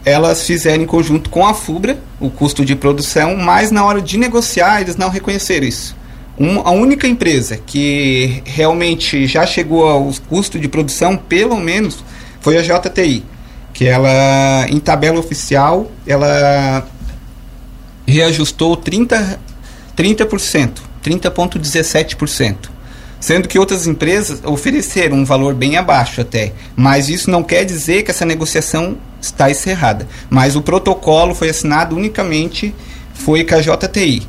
elas 0.04 0.46
fizeram 0.46 0.82
em 0.82 0.86
conjunto 0.86 1.30
com 1.30 1.46
a 1.46 1.54
FUBRA 1.54 1.98
o 2.20 2.28
custo 2.30 2.64
de 2.64 2.74
produção, 2.74 3.36
mas 3.36 3.70
na 3.70 3.84
hora 3.84 4.00
de 4.00 4.18
negociar 4.18 4.80
eles 4.80 4.96
não 4.96 5.08
reconheceram 5.08 5.66
isso. 5.66 5.96
Um, 6.38 6.60
a 6.60 6.70
única 6.70 7.06
empresa 7.06 7.58
que 7.58 8.42
realmente 8.44 9.26
já 9.26 9.46
chegou 9.46 9.88
aos 9.88 10.18
custos 10.18 10.60
de 10.60 10.66
produção, 10.66 11.16
pelo 11.16 11.56
menos, 11.56 12.02
foi 12.40 12.56
a 12.56 12.62
JTI, 12.62 13.24
que 13.72 13.84
ela, 13.86 14.66
em 14.68 14.80
tabela 14.80 15.20
oficial, 15.20 15.90
ela 16.06 16.86
reajustou 18.06 18.76
30, 18.76 19.38
30%, 19.96 20.70
30,17%. 21.04 22.71
Sendo 23.22 23.46
que 23.46 23.56
outras 23.56 23.86
empresas 23.86 24.42
ofereceram 24.44 25.18
um 25.18 25.24
valor 25.24 25.54
bem 25.54 25.76
abaixo 25.76 26.20
até. 26.20 26.52
Mas 26.74 27.08
isso 27.08 27.30
não 27.30 27.44
quer 27.44 27.64
dizer 27.64 28.02
que 28.02 28.10
essa 28.10 28.24
negociação 28.24 28.98
está 29.20 29.48
encerrada. 29.48 30.08
Mas 30.28 30.56
o 30.56 30.60
protocolo 30.60 31.32
foi 31.32 31.48
assinado 31.48 31.94
unicamente 31.94 32.74
foi 33.14 33.44
com 33.44 33.54
a 33.54 33.60
JTI. 33.60 34.26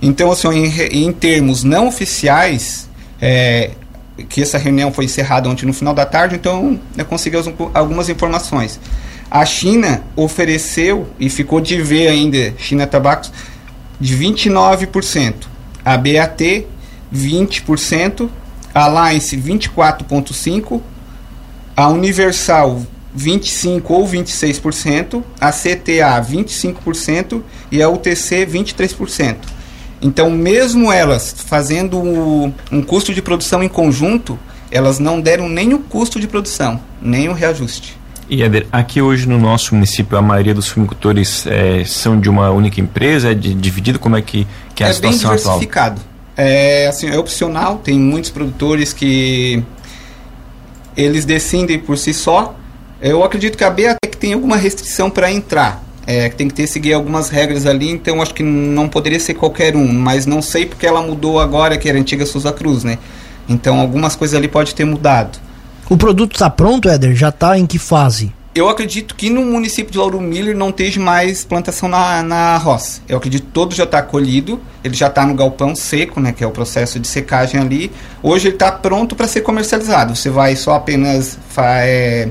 Então, 0.00 0.32
assim, 0.32 0.48
em, 0.48 1.06
em 1.06 1.12
termos 1.12 1.62
não 1.62 1.86
oficiais, 1.86 2.88
é, 3.20 3.72
que 4.26 4.40
essa 4.40 4.56
reunião 4.56 4.90
foi 4.90 5.04
encerrada 5.04 5.46
ontem 5.46 5.66
no 5.66 5.74
final 5.74 5.92
da 5.92 6.06
tarde, 6.06 6.34
então 6.34 6.80
eu 6.96 7.04
consegui 7.04 7.36
algumas 7.74 8.08
informações. 8.08 8.80
A 9.30 9.44
China 9.44 10.02
ofereceu 10.16 11.08
e 11.20 11.28
ficou 11.28 11.60
de 11.60 11.82
ver 11.82 12.08
ainda, 12.08 12.54
China 12.56 12.86
Tabacos, 12.86 13.30
de 14.00 14.16
29%. 14.16 15.34
A 15.84 15.98
BAT, 15.98 16.64
20%. 17.14 18.28
A 18.74 18.84
Alliance, 18.84 19.36
24,5%. 19.36 20.80
A 21.76 21.88
Universal, 21.88 22.82
25% 23.16 23.82
ou 23.88 24.06
26%. 24.06 25.22
A 25.40 25.50
CTA, 25.50 26.20
25%. 26.20 27.42
E 27.70 27.82
a 27.82 27.88
UTC, 27.88 28.46
23%. 28.46 29.36
Então, 30.02 30.30
mesmo 30.30 30.90
elas 30.90 31.34
fazendo 31.46 32.00
um 32.00 32.82
custo 32.82 33.12
de 33.12 33.20
produção 33.20 33.62
em 33.62 33.68
conjunto, 33.68 34.38
elas 34.70 34.98
não 34.98 35.20
deram 35.20 35.48
nem 35.48 35.74
o 35.74 35.78
custo 35.78 36.18
de 36.18 36.26
produção, 36.26 36.80
nem 37.02 37.28
o 37.28 37.32
reajuste. 37.32 37.98
E 38.28 38.42
Eder, 38.42 38.66
aqui 38.70 39.02
hoje 39.02 39.28
no 39.28 39.38
nosso 39.38 39.74
município 39.74 40.16
a 40.16 40.22
maioria 40.22 40.54
dos 40.54 40.68
fumicultores 40.68 41.44
é, 41.48 41.84
são 41.84 42.18
de 42.18 42.30
uma 42.30 42.50
única 42.50 42.80
empresa, 42.80 43.32
é 43.32 43.34
de, 43.34 43.52
dividido, 43.52 43.98
como 43.98 44.16
é 44.16 44.22
que, 44.22 44.46
que 44.74 44.84
é, 44.84 44.86
é 44.86 44.90
a 44.90 44.94
situação 44.94 45.30
bem 45.30 45.38
diversificado. 45.38 46.00
Atual? 46.00 46.09
É, 46.42 46.86
assim, 46.86 47.06
é 47.06 47.18
opcional, 47.18 47.82
tem 47.84 48.00
muitos 48.00 48.30
produtores 48.30 48.94
que 48.94 49.62
eles 50.96 51.26
decidem 51.26 51.78
por 51.78 51.98
si 51.98 52.14
só. 52.14 52.56
Eu 52.98 53.22
acredito 53.22 53.58
que 53.58 53.64
a 53.64 53.68
BATEC 53.68 54.16
tem 54.18 54.32
alguma 54.32 54.56
restrição 54.56 55.10
para 55.10 55.30
entrar, 55.30 55.84
é, 56.06 56.30
tem 56.30 56.48
que 56.48 56.54
ter 56.54 56.66
seguir 56.66 56.94
algumas 56.94 57.28
regras 57.28 57.66
ali, 57.66 57.90
então 57.90 58.22
acho 58.22 58.32
que 58.32 58.42
não 58.42 58.88
poderia 58.88 59.20
ser 59.20 59.34
qualquer 59.34 59.76
um, 59.76 59.92
mas 59.92 60.24
não 60.24 60.40
sei 60.40 60.64
porque 60.64 60.86
ela 60.86 61.02
mudou 61.02 61.38
agora, 61.38 61.76
que 61.76 61.86
era 61.86 61.98
a 61.98 62.00
antiga 62.00 62.24
Souza 62.24 62.50
Cruz, 62.54 62.84
né? 62.84 62.96
Então 63.46 63.78
algumas 63.78 64.16
coisas 64.16 64.34
ali 64.34 64.48
pode 64.48 64.74
ter 64.74 64.86
mudado. 64.86 65.38
O 65.90 65.96
produto 65.98 66.32
está 66.32 66.48
pronto, 66.48 66.88
Éder? 66.88 67.14
Já 67.14 67.28
está 67.28 67.58
em 67.58 67.66
que 67.66 67.78
fase? 67.78 68.32
Eu 68.52 68.68
acredito 68.68 69.14
que 69.14 69.30
no 69.30 69.44
município 69.44 69.92
de 69.92 69.98
Lauro 69.98 70.20
Miller 70.20 70.56
não 70.56 70.70
esteja 70.70 71.00
mais 71.00 71.44
plantação 71.44 71.88
na, 71.88 72.20
na 72.20 72.56
roça. 72.56 73.00
Eu 73.08 73.18
acredito 73.18 73.44
que 73.44 73.52
todo 73.52 73.72
já 73.72 73.84
está 73.84 74.02
colhido, 74.02 74.60
ele 74.82 74.94
já 74.94 75.06
está 75.06 75.24
no 75.24 75.34
galpão 75.34 75.76
seco, 75.76 76.18
né, 76.18 76.32
que 76.32 76.42
é 76.42 76.46
o 76.46 76.50
processo 76.50 76.98
de 76.98 77.06
secagem 77.06 77.60
ali. 77.60 77.92
Hoje 78.20 78.48
ele 78.48 78.56
está 78.56 78.72
pronto 78.72 79.14
para 79.14 79.28
ser 79.28 79.42
comercializado. 79.42 80.16
Você 80.16 80.30
vai 80.30 80.56
só 80.56 80.74
apenas 80.74 81.38
é, 81.56 82.28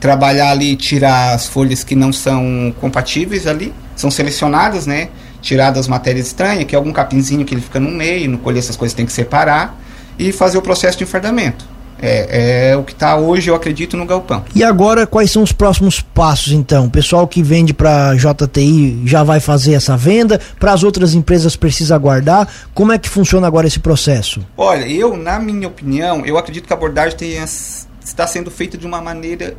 trabalhar 0.00 0.50
ali, 0.50 0.74
tirar 0.74 1.34
as 1.34 1.46
folhas 1.46 1.84
que 1.84 1.94
não 1.94 2.12
são 2.12 2.74
compatíveis 2.80 3.46
ali, 3.46 3.72
são 3.94 4.10
selecionadas, 4.10 4.88
né? 4.88 5.08
Tirar 5.40 5.70
das 5.70 5.86
matérias 5.86 6.26
estranhas, 6.26 6.64
que 6.64 6.74
é 6.74 6.78
algum 6.78 6.92
capinzinho 6.92 7.44
que 7.44 7.54
ele 7.54 7.62
fica 7.62 7.78
no 7.78 7.90
meio, 7.92 8.28
no 8.28 8.38
colher 8.38 8.58
essas 8.58 8.76
coisas 8.76 8.92
tem 8.92 9.06
que 9.06 9.12
separar 9.12 9.78
e 10.18 10.32
fazer 10.32 10.58
o 10.58 10.62
processo 10.62 10.98
de 10.98 11.04
enfardamento. 11.04 11.73
É, 12.06 12.72
é, 12.72 12.76
o 12.76 12.82
que 12.82 12.92
está 12.92 13.16
hoje, 13.16 13.48
eu 13.48 13.54
acredito, 13.54 13.96
no 13.96 14.04
galpão. 14.04 14.44
E 14.54 14.62
agora, 14.62 15.06
quais 15.06 15.30
são 15.30 15.42
os 15.42 15.52
próximos 15.52 16.00
passos, 16.00 16.52
então? 16.52 16.84
O 16.84 16.90
pessoal 16.90 17.26
que 17.26 17.42
vende 17.42 17.72
para 17.72 18.14
JTI 18.14 19.00
já 19.06 19.22
vai 19.22 19.40
fazer 19.40 19.72
essa 19.72 19.96
venda? 19.96 20.38
Para 20.60 20.74
as 20.74 20.82
outras 20.82 21.14
empresas 21.14 21.56
precisa 21.56 21.94
aguardar? 21.94 22.46
Como 22.74 22.92
é 22.92 22.98
que 22.98 23.08
funciona 23.08 23.46
agora 23.46 23.66
esse 23.66 23.80
processo? 23.80 24.46
Olha, 24.54 24.86
eu, 24.86 25.16
na 25.16 25.38
minha 25.38 25.66
opinião, 25.66 26.26
eu 26.26 26.36
acredito 26.36 26.66
que 26.66 26.72
a 26.74 26.76
abordagem 26.76 27.16
tenha, 27.16 27.44
está 28.04 28.26
sendo 28.26 28.50
feita 28.50 28.76
de 28.76 28.86
uma 28.86 29.00
maneira 29.00 29.56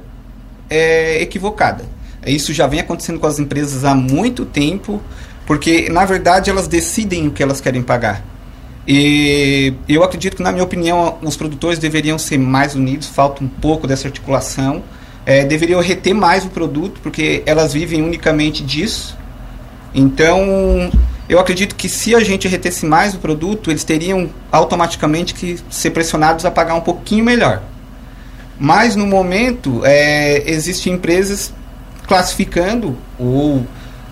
é, 0.70 1.20
equivocada. 1.24 1.84
Isso 2.28 2.54
já 2.54 2.68
vem 2.68 2.80
acontecendo 2.80 3.20
com 3.20 3.26
as 3.26 3.40
empresas 3.40 3.84
há 3.84 3.96
muito 3.96 4.46
tempo, 4.46 5.02
porque 5.48 5.90
na 5.90 6.06
verdade 6.06 6.52
elas 6.52 6.68
decidem 6.68 7.28
o 7.28 7.32
que 7.32 7.42
elas 7.42 7.60
querem 7.60 7.82
pagar. 7.82 8.24
E 8.88 9.74
eu 9.90 10.04
acredito 10.04 10.38
que, 10.38 10.44
na 10.44 10.52
minha 10.52 10.64
opinião, 10.64 11.18
os 11.22 11.36
produtores 11.36 11.80
deveriam 11.80 12.20
ser 12.20 12.38
mais 12.38 12.76
unidos, 12.76 13.08
falta 13.08 13.44
um 13.44 13.48
pouco 13.48 13.88
dessa 13.88 14.08
articulação. 14.08 14.84
É, 15.26 15.44
deveriam 15.44 15.82
reter 15.82 16.14
mais 16.14 16.46
o 16.46 16.50
produto, 16.50 17.00
porque 17.02 17.42
elas 17.46 17.74
vivem 17.74 18.04
unicamente 18.04 18.64
disso. 18.64 19.18
Então, 19.94 20.92
eu 21.28 21.40
acredito 21.40 21.76
que 21.76 21.90
se 21.90 22.14
a 22.14 22.20
gente 22.20 22.48
retesse 22.48 22.86
mais 22.86 23.16
o 23.16 23.18
produto, 23.18 23.72
eles 23.72 23.84
teriam 23.84 24.30
automaticamente 24.52 25.34
que 25.34 25.58
ser 25.70 25.90
pressionados 25.90 26.46
a 26.46 26.52
pagar 26.52 26.76
um 26.76 26.82
pouquinho 26.82 27.26
melhor. 27.26 27.64
Mas 28.60 28.96
no 28.96 29.08
momento 29.08 29.82
é, 29.84 30.44
existem 30.50 30.94
empresas 30.94 31.52
classificando 32.08 32.96
ou 33.18 33.66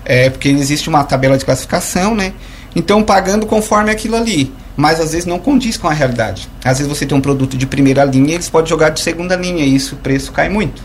é, 0.04 0.28
porque 0.28 0.48
existe 0.48 0.88
uma 0.88 1.04
tabela 1.04 1.38
de 1.38 1.44
classificação, 1.44 2.14
né? 2.14 2.32
Então 2.74 3.02
pagando 3.02 3.46
conforme 3.46 3.90
aquilo 3.90 4.16
ali, 4.16 4.52
mas 4.76 5.00
às 5.00 5.12
vezes 5.12 5.26
não 5.26 5.38
condiz 5.38 5.76
com 5.76 5.88
a 5.88 5.92
realidade. 5.92 6.48
Às 6.64 6.78
vezes 6.78 6.86
você 6.86 7.06
tem 7.06 7.16
um 7.16 7.20
produto 7.20 7.56
de 7.56 7.66
primeira 7.66 8.04
linha, 8.04 8.34
eles 8.34 8.48
podem 8.48 8.68
jogar 8.68 8.90
de 8.90 9.00
segunda 9.00 9.36
linha 9.36 9.64
e 9.64 9.74
isso 9.74 9.94
o 9.94 9.98
preço 9.98 10.32
cai 10.32 10.48
muito. 10.48 10.82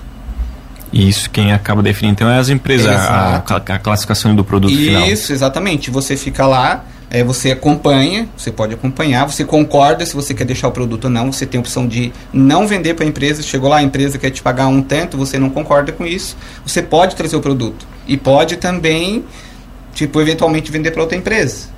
E 0.91 1.07
isso 1.07 1.29
quem 1.29 1.53
acaba 1.53 1.83
definindo 1.83 2.13
então 2.13 2.29
é 2.29 2.39
as 2.39 2.49
empresas, 2.49 2.87
a, 2.87 3.37
a, 3.37 3.79
classificação 3.79 4.35
do 4.35 4.43
produto 4.43 4.73
isso, 4.73 4.83
final. 4.83 5.07
Isso, 5.07 5.31
exatamente. 5.31 5.91
Você 5.91 6.17
fica 6.17 6.47
lá, 6.47 6.83
é, 7.11 7.23
você 7.23 7.51
acompanha, 7.51 8.27
você 8.35 8.51
pode 8.51 8.73
acompanhar, 8.73 9.25
você 9.25 9.45
concorda 9.45 10.03
se 10.05 10.15
você 10.15 10.33
quer 10.33 10.45
deixar 10.45 10.67
o 10.67 10.71
produto 10.71 11.05
ou 11.05 11.09
não, 11.09 11.31
você 11.31 11.45
tem 11.45 11.59
a 11.59 11.61
opção 11.61 11.87
de 11.87 12.11
não 12.33 12.67
vender 12.67 12.95
para 12.95 13.05
a 13.05 13.07
empresa, 13.07 13.43
chegou 13.43 13.69
lá, 13.69 13.77
a 13.77 13.83
empresa 13.83 14.17
quer 14.17 14.31
te 14.31 14.41
pagar 14.41 14.67
um 14.67 14.81
tanto, 14.81 15.15
você 15.15 15.37
não 15.37 15.49
concorda 15.49 15.91
com 15.91 16.05
isso, 16.05 16.35
você 16.65 16.81
pode 16.81 17.15
trazer 17.15 17.35
o 17.35 17.41
produto. 17.41 17.87
E 18.07 18.17
pode 18.17 18.57
também, 18.57 19.23
tipo, 19.93 20.19
eventualmente 20.19 20.71
vender 20.71 20.89
para 20.89 21.03
outra 21.03 21.15
empresa. 21.15 21.68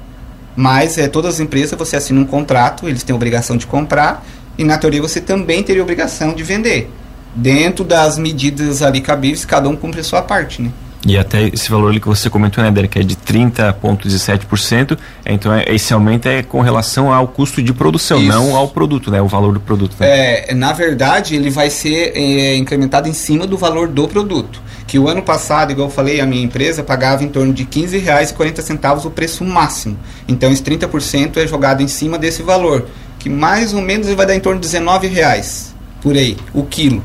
Mas 0.56 0.98
é, 0.98 1.08
todas 1.08 1.36
as 1.36 1.40
empresas 1.40 1.78
você 1.78 1.96
assina 1.96 2.20
um 2.20 2.26
contrato, 2.26 2.88
eles 2.88 3.04
têm 3.04 3.16
obrigação 3.16 3.58
de 3.58 3.66
comprar, 3.66 4.26
e 4.58 4.64
na 4.64 4.78
teoria 4.78 5.02
você 5.02 5.22
também 5.22 5.64
teria 5.64 5.82
obrigação 5.82 6.34
de 6.34 6.44
vender 6.44 6.92
dentro 7.36 7.84
das 7.84 8.18
medidas 8.18 8.82
ali 8.82 9.02
cabíveis, 9.02 9.46
cada 9.46 9.70
um 9.70 9.76
cumpre 9.76 10.02
a 10.02 10.04
sua 10.04 10.22
parte, 10.22 10.62
né? 10.62 10.72
E 11.06 11.18
até 11.18 11.48
esse 11.48 11.70
valor 11.70 11.90
ali 11.90 12.00
que 12.00 12.08
você 12.08 12.30
comentou, 12.30 12.64
né, 12.64 12.70
Derek, 12.70 13.00
é 13.00 13.04
de 13.04 13.16
30,17%, 13.16 14.98
é, 15.26 15.34
então 15.34 15.52
é, 15.52 15.66
esse 15.68 15.94
aumento 15.94 16.28
é 16.28 16.44
com 16.44 16.62
relação 16.62 17.12
ao 17.12 17.28
custo 17.28 17.62
de 17.62 17.74
produção, 17.74 18.20
Isso. 18.20 18.30
não 18.30 18.56
ao 18.56 18.68
produto, 18.68 19.10
né, 19.10 19.20
o 19.20 19.28
valor 19.28 19.54
do 19.54 19.60
produto. 19.60 19.96
Né? 20.00 20.50
É, 20.50 20.54
na 20.54 20.74
verdade, 20.74 21.36
ele 21.36 21.50
vai 21.50 21.72
ser 21.72 22.16
é, 22.16 22.56
incrementado 22.56 23.10
em 23.10 23.14
cima 23.14 23.48
do 23.48 23.58
valor 23.58 23.88
do 23.88 24.08
produto, 24.08 24.62
que 24.86 25.00
o 25.00 25.08
ano 25.08 25.24
passado, 25.24 25.72
igual 25.72 25.88
eu 25.88 25.94
falei, 25.94 26.22
a 26.22 26.26
minha 26.26 26.44
empresa 26.44 26.84
pagava 26.84 27.24
em 27.24 27.30
torno 27.30 27.52
de 27.52 27.64
R$ 27.64 27.70
15,40 27.70 29.06
o 29.06 29.10
preço 29.10 29.44
máximo, 29.44 29.98
então 30.28 30.52
esse 30.52 30.62
30% 30.62 31.38
é 31.38 31.48
jogado 31.48 31.82
em 31.82 31.88
cima 31.88 32.20
desse 32.20 32.44
valor, 32.44 32.86
que 33.18 33.28
mais 33.28 33.74
ou 33.74 33.82
menos 33.82 34.08
vai 34.14 34.28
dar 34.28 34.36
em 34.36 34.40
torno 34.40 34.62
de 34.62 34.68
R$ 34.68 35.08
reais 35.08 35.74
por 36.02 36.16
aí, 36.16 36.36
o 36.54 36.64
quilo. 36.64 37.04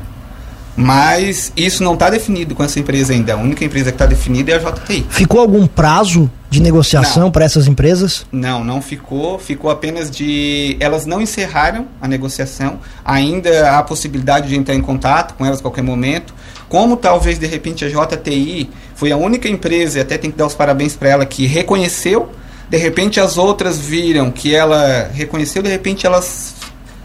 Mas 0.77 1.51
isso 1.57 1.83
não 1.83 1.95
está 1.95 2.07
definido 2.07 2.53
com 2.53 2.63
essa 2.63 2.79
empresa 2.79 3.11
ainda. 3.11 3.33
A 3.33 3.35
única 3.35 3.65
empresa 3.65 3.85
que 3.85 3.95
está 3.95 4.05
definida 4.05 4.51
é 4.51 4.55
a 4.55 4.59
JTI. 4.59 5.07
Ficou 5.09 5.41
algum 5.41 5.65
prazo 5.65 6.29
de 6.51 6.61
negociação 6.61 7.31
para 7.31 7.43
essas 7.43 7.67
empresas? 7.67 8.27
Não, 8.31 8.63
não 8.63 8.79
ficou. 8.79 9.39
Ficou 9.39 9.71
apenas 9.71 10.11
de. 10.11 10.77
Elas 10.79 11.07
não 11.07 11.19
encerraram 11.19 11.87
a 11.99 12.07
negociação. 12.07 12.79
Ainda 13.03 13.71
há 13.71 13.79
a 13.79 13.83
possibilidade 13.83 14.49
de 14.49 14.55
entrar 14.55 14.75
em 14.75 14.81
contato 14.81 15.33
com 15.33 15.43
elas 15.43 15.57
a 15.57 15.61
qualquer 15.63 15.81
momento. 15.81 16.31
Como 16.69 16.95
talvez 16.95 17.39
de 17.39 17.47
repente 17.47 17.83
a 17.83 17.89
JTI 17.89 18.69
foi 18.93 19.11
a 19.11 19.17
única 19.17 19.49
empresa, 19.49 19.97
e 19.97 20.01
até 20.01 20.15
tem 20.15 20.29
que 20.29 20.37
dar 20.37 20.45
os 20.45 20.53
parabéns 20.53 20.95
para 20.95 21.09
ela, 21.09 21.25
que 21.25 21.47
reconheceu. 21.47 22.29
De 22.69 22.77
repente 22.77 23.19
as 23.19 23.35
outras 23.35 23.79
viram 23.79 24.29
que 24.29 24.53
ela 24.53 25.09
reconheceu, 25.11 25.63
de 25.63 25.69
repente 25.69 26.05
elas 26.05 26.53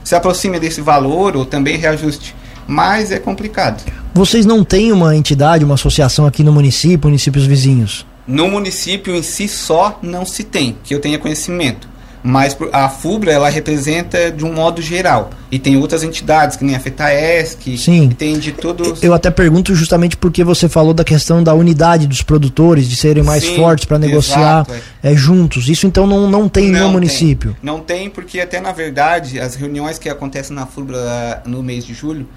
se 0.04 0.14
aproximem 0.14 0.60
desse 0.60 0.80
valor 0.80 1.36
ou 1.36 1.46
também 1.46 1.78
reajuste 1.78 2.34
mas 2.66 3.10
é 3.10 3.18
complicado. 3.18 3.82
Vocês 4.14 4.44
não 4.44 4.62
têm 4.64 4.92
uma 4.92 5.16
entidade, 5.16 5.64
uma 5.64 5.74
associação 5.74 6.26
aqui 6.26 6.42
no 6.42 6.52
município, 6.52 7.08
municípios 7.08 7.46
vizinhos? 7.46 8.06
No 8.26 8.48
município 8.48 9.14
em 9.14 9.22
si 9.22 9.48
só 9.48 9.98
não 10.02 10.24
se 10.24 10.44
tem, 10.44 10.76
que 10.84 10.94
eu 10.94 11.00
tenha 11.00 11.18
conhecimento. 11.18 11.92
Mas 12.24 12.56
a 12.72 12.88
FUBRA, 12.88 13.32
ela 13.32 13.48
representa 13.48 14.30
de 14.30 14.44
um 14.44 14.52
modo 14.52 14.80
geral. 14.80 15.30
E 15.50 15.58
tem 15.58 15.76
outras 15.76 16.04
entidades, 16.04 16.56
que 16.56 16.64
nem 16.64 16.76
a 16.76 16.78
FETAESC, 16.78 17.76
Sim. 17.76 18.10
tem 18.10 18.38
de 18.38 18.52
todos... 18.52 19.02
Eu 19.02 19.12
até 19.12 19.28
pergunto 19.28 19.74
justamente 19.74 20.16
porque 20.16 20.44
você 20.44 20.68
falou 20.68 20.94
da 20.94 21.02
questão 21.02 21.42
da 21.42 21.52
unidade 21.52 22.06
dos 22.06 22.22
produtores, 22.22 22.88
de 22.88 22.94
serem 22.94 23.24
mais 23.24 23.42
Sim, 23.42 23.56
fortes 23.56 23.86
para 23.86 23.98
negociar 23.98 24.64
exato, 24.68 24.74
é, 25.02 25.16
juntos. 25.16 25.68
Isso 25.68 25.84
então 25.84 26.06
não, 26.06 26.30
não 26.30 26.48
tem 26.48 26.70
Não 26.70 26.78
no 26.78 26.84
tem. 26.84 26.92
município. 26.92 27.56
Não 27.60 27.80
tem, 27.80 28.08
porque 28.08 28.38
até 28.38 28.60
na 28.60 28.70
verdade, 28.70 29.40
as 29.40 29.56
reuniões 29.56 29.98
que 29.98 30.08
acontecem 30.08 30.54
na 30.54 30.64
FUBRA 30.64 31.42
no 31.44 31.60
mês 31.60 31.84
de 31.84 31.92
julho, 31.92 32.28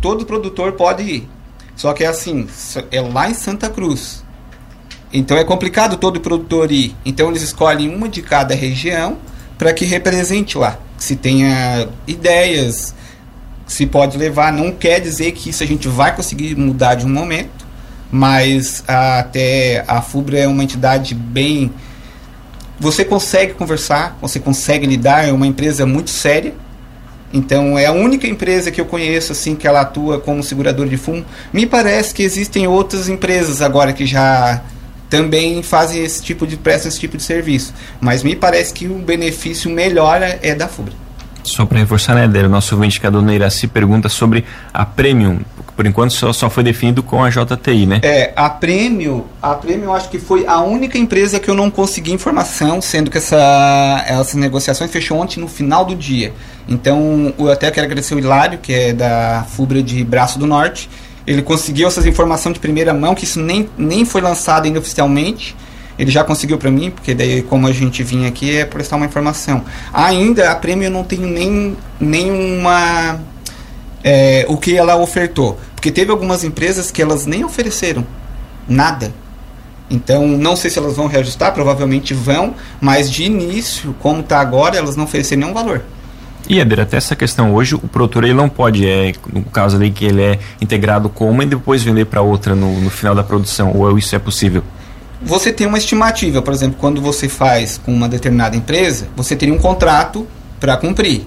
todo 0.00 0.26
produtor 0.26 0.72
pode 0.72 1.02
ir. 1.02 1.28
Só 1.76 1.92
que 1.92 2.04
é 2.04 2.08
assim, 2.08 2.46
é 2.90 3.00
lá 3.00 3.30
em 3.30 3.34
Santa 3.34 3.68
Cruz. 3.68 4.24
Então 5.12 5.36
é 5.36 5.44
complicado 5.44 5.96
todo 5.96 6.20
produtor 6.20 6.70
ir. 6.70 6.94
Então 7.04 7.28
eles 7.30 7.42
escolhem 7.42 7.94
uma 7.94 8.08
de 8.08 8.22
cada 8.22 8.54
região 8.54 9.18
para 9.58 9.72
que 9.72 9.84
represente 9.84 10.56
lá. 10.56 10.78
Se 10.96 11.16
tenha 11.16 11.88
ideias, 12.06 12.94
se 13.66 13.86
pode 13.86 14.18
levar. 14.18 14.52
Não 14.52 14.72
quer 14.72 15.00
dizer 15.00 15.32
que 15.32 15.50
isso 15.50 15.62
a 15.62 15.66
gente 15.66 15.88
vai 15.88 16.14
conseguir 16.14 16.54
mudar 16.56 16.94
de 16.94 17.06
um 17.06 17.08
momento, 17.08 17.66
mas 18.10 18.84
até 18.86 19.84
a 19.86 20.02
FUBRA 20.02 20.38
é 20.38 20.48
uma 20.48 20.62
entidade 20.62 21.14
bem. 21.14 21.72
Você 22.78 23.04
consegue 23.04 23.54
conversar, 23.54 24.18
você 24.20 24.40
consegue 24.40 24.86
lidar, 24.86 25.28
é 25.28 25.32
uma 25.32 25.46
empresa 25.46 25.86
muito 25.86 26.10
séria. 26.10 26.54
Então 27.32 27.78
é 27.78 27.86
a 27.86 27.92
única 27.92 28.26
empresa 28.26 28.70
que 28.70 28.80
eu 28.80 28.86
conheço 28.86 29.32
assim 29.32 29.54
que 29.54 29.66
ela 29.66 29.82
atua 29.82 30.18
como 30.18 30.42
seguradora 30.42 30.88
de 30.88 30.96
fumo. 30.96 31.24
Me 31.52 31.66
parece 31.66 32.12
que 32.12 32.22
existem 32.22 32.66
outras 32.66 33.08
empresas 33.08 33.62
agora 33.62 33.92
que 33.92 34.04
já 34.04 34.62
também 35.08 35.62
fazem 35.62 36.04
esse 36.04 36.22
tipo 36.22 36.46
de 36.46 36.56
prestam 36.56 36.88
esse 36.88 37.00
tipo 37.00 37.16
de 37.16 37.22
serviço, 37.22 37.74
mas 38.00 38.22
me 38.22 38.36
parece 38.36 38.72
que 38.72 38.86
o 38.86 38.94
benefício 38.94 39.70
melhor 39.70 40.22
é 40.22 40.38
é 40.42 40.54
da 40.54 40.68
FUBRA. 40.68 40.94
Só 41.42 41.64
para 41.64 41.78
reforçar, 41.78 42.14
né, 42.14 42.26
Eder, 42.26 42.48
nosso 42.48 42.74
ouvinte, 42.74 43.00
é 43.02 43.06
a 43.06 43.10
dona 43.10 43.34
Iraci, 43.34 43.66
pergunta 43.66 44.08
sobre 44.08 44.44
a 44.72 44.84
Premium. 44.84 45.40
Por 45.76 45.86
enquanto 45.86 46.12
só, 46.12 46.32
só 46.32 46.50
foi 46.50 46.62
definido 46.62 47.02
com 47.02 47.22
a 47.22 47.30
JTI, 47.30 47.86
né? 47.86 48.00
É, 48.02 48.32
a 48.36 48.50
Prêmio, 48.50 49.26
a 49.40 49.54
Prêmio 49.54 49.92
acho 49.92 50.08
que 50.10 50.18
foi 50.18 50.46
a 50.46 50.60
única 50.60 50.98
empresa 50.98 51.40
que 51.40 51.48
eu 51.48 51.54
não 51.54 51.70
consegui 51.70 52.12
informação, 52.12 52.82
sendo 52.82 53.10
que 53.10 53.18
essa, 53.18 54.04
essas 54.06 54.34
negociações 54.34 54.90
fechou 54.90 55.18
ontem 55.18 55.40
no 55.40 55.48
final 55.48 55.84
do 55.84 55.94
dia. 55.94 56.32
Então, 56.68 57.32
eu 57.38 57.50
até 57.50 57.70
quero 57.70 57.86
agradecer 57.86 58.14
o 58.14 58.18
Hilário, 58.18 58.58
que 58.58 58.72
é 58.72 58.92
da 58.92 59.46
FUBRA 59.50 59.82
de 59.82 60.04
Braço 60.04 60.38
do 60.38 60.46
Norte. 60.46 60.88
Ele 61.26 61.42
conseguiu 61.42 61.88
essas 61.88 62.06
informações 62.06 62.54
de 62.54 62.60
primeira 62.60 62.92
mão, 62.92 63.14
que 63.14 63.24
isso 63.24 63.40
nem, 63.40 63.68
nem 63.76 64.04
foi 64.04 64.20
lançado 64.20 64.66
ainda 64.66 64.78
oficialmente. 64.78 65.56
Ele 65.98 66.10
já 66.10 66.24
conseguiu 66.24 66.56
para 66.56 66.70
mim, 66.70 66.90
porque 66.90 67.14
daí 67.14 67.42
como 67.42 67.66
a 67.66 67.72
gente 67.72 68.02
vinha 68.02 68.28
aqui 68.28 68.56
é 68.56 68.64
prestar 68.64 68.96
uma 68.96 69.04
informação. 69.04 69.62
Ainda 69.92 70.50
a 70.50 70.56
Prêmio 70.56 70.86
eu 70.86 70.90
não 70.90 71.04
tenho 71.04 71.26
nem 71.26 71.76
nenhuma 72.00 73.20
é, 74.02 74.44
o 74.48 74.56
que 74.56 74.76
ela 74.76 74.96
ofertou. 74.96 75.58
Porque 75.74 75.90
teve 75.90 76.10
algumas 76.10 76.44
empresas 76.44 76.90
que 76.90 77.00
elas 77.00 77.26
nem 77.26 77.44
ofereceram 77.44 78.06
nada. 78.68 79.12
Então, 79.90 80.26
não 80.26 80.54
sei 80.54 80.70
se 80.70 80.78
elas 80.78 80.96
vão 80.96 81.08
reajustar, 81.08 81.52
provavelmente 81.52 82.14
vão, 82.14 82.54
mas 82.80 83.10
de 83.10 83.24
início, 83.24 83.94
como 83.98 84.20
está 84.20 84.40
agora, 84.40 84.76
elas 84.76 84.94
não 84.94 85.04
ofereceram 85.04 85.40
nenhum 85.40 85.54
valor. 85.54 85.82
E, 86.48 86.58
Eder, 86.58 86.80
até 86.80 86.96
essa 86.96 87.16
questão 87.16 87.54
hoje, 87.54 87.74
o 87.74 87.80
produtor 87.80 88.24
ele 88.24 88.34
não 88.34 88.48
pode, 88.48 88.88
é, 88.88 89.12
no 89.32 89.44
caso 89.44 89.76
ali 89.76 89.90
que 89.90 90.04
ele 90.04 90.22
é 90.22 90.38
integrado 90.60 91.08
com 91.08 91.30
uma 91.30 91.42
e 91.42 91.46
depois 91.46 91.82
vender 91.82 92.06
para 92.06 92.22
outra 92.22 92.54
no, 92.54 92.80
no 92.80 92.90
final 92.90 93.14
da 93.14 93.22
produção, 93.22 93.72
ou 93.74 93.98
isso 93.98 94.14
é 94.14 94.18
possível? 94.18 94.62
Você 95.22 95.52
tem 95.52 95.66
uma 95.66 95.76
estimativa, 95.76 96.40
por 96.40 96.54
exemplo, 96.54 96.76
quando 96.80 97.00
você 97.00 97.28
faz 97.28 97.78
com 97.78 97.92
uma 97.92 98.08
determinada 98.08 98.56
empresa, 98.56 99.08
você 99.14 99.36
teria 99.36 99.54
um 99.54 99.58
contrato 99.58 100.26
para 100.58 100.76
cumprir. 100.76 101.24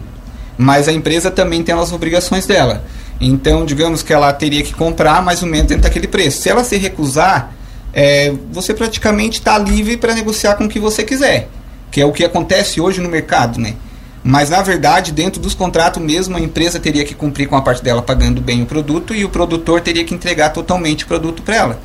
Mas 0.58 0.88
a 0.88 0.94
empresa 0.94 1.32
também 1.32 1.64
tem 1.64 1.74
as 1.74 1.92
obrigações 1.92 2.46
dela. 2.46 2.84
Então, 3.20 3.66
digamos 3.66 4.04
que 4.04 4.14
ela 4.14 4.32
teria 4.34 4.64
que 4.64 4.74
comprar 4.74 5.22
mais 5.22 5.42
ou 5.42 5.50
menos 5.50 5.68
dentro 5.68 5.84
daquele 5.84 6.08
preço. 6.08 6.42
Se 6.42 6.50
ela 6.50 6.64
se 6.64 6.78
recusar, 6.78 7.54
é, 7.94 8.34
você 8.52 8.74
praticamente 8.74 9.40
está 9.40 9.58
livre 9.58 9.98
para 9.98 10.14
negociar 10.14 10.56
com 10.56 10.66
o 10.66 10.70
que 10.70 10.80
você 10.80 11.04
quiser, 11.04 11.48
que 11.92 12.02
é 12.02 12.06
o 12.06 12.12
que 12.12 12.26
acontece 12.26 12.82
hoje 12.82 13.00
no 13.00 13.10
mercado, 13.10 13.60
né? 13.60 13.76
Mas 14.24 14.50
na 14.50 14.62
verdade, 14.62 15.12
dentro 15.12 15.42
dos 15.42 15.54
contratos 15.54 16.02
mesmo, 16.02 16.38
a 16.38 16.40
empresa 16.40 16.80
teria 16.80 17.04
que 17.04 17.14
cumprir 17.14 17.48
com 17.48 17.58
a 17.58 17.62
parte 17.62 17.84
dela 17.84 18.02
pagando 18.02 18.42
bem 18.42 18.64
o 18.64 18.66
produto 18.66 19.14
e 19.14 19.26
o 19.26 19.30
produtor 19.30 19.82
teria 19.82 20.04
que 20.06 20.14
entregar 20.14 20.50
totalmente 20.50 21.04
o 21.04 21.08
produto 21.08 21.44
para 21.44 21.56
ela. 21.56 21.80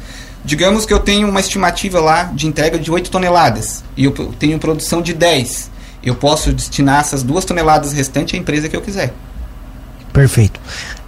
Digamos 0.45 0.87
que 0.87 0.93
eu 0.93 1.01
tenho 1.01 1.29
uma 1.29 1.41
estimativa 1.41 2.01
lá 2.01 2.25
de 2.33 2.47
entrega 2.47 2.79
de 2.79 2.91
8 2.91 3.11
toneladas 3.11 3.83
e 3.97 4.05
eu 4.05 4.13
tenho 4.39 4.59
produção 4.59 5.03
de 5.03 5.13
10. 5.13 5.71
Eu 6.02 6.14
posso 6.14 6.52
destinar 6.52 7.00
essas 7.00 7.23
duas 7.23 7.45
toneladas 7.45 7.93
restantes 7.93 8.35
à 8.35 8.38
empresa 8.38 8.68
que 8.68 8.77
eu 8.77 8.81
quiser. 8.81 9.12
Perfeito. 10.12 10.61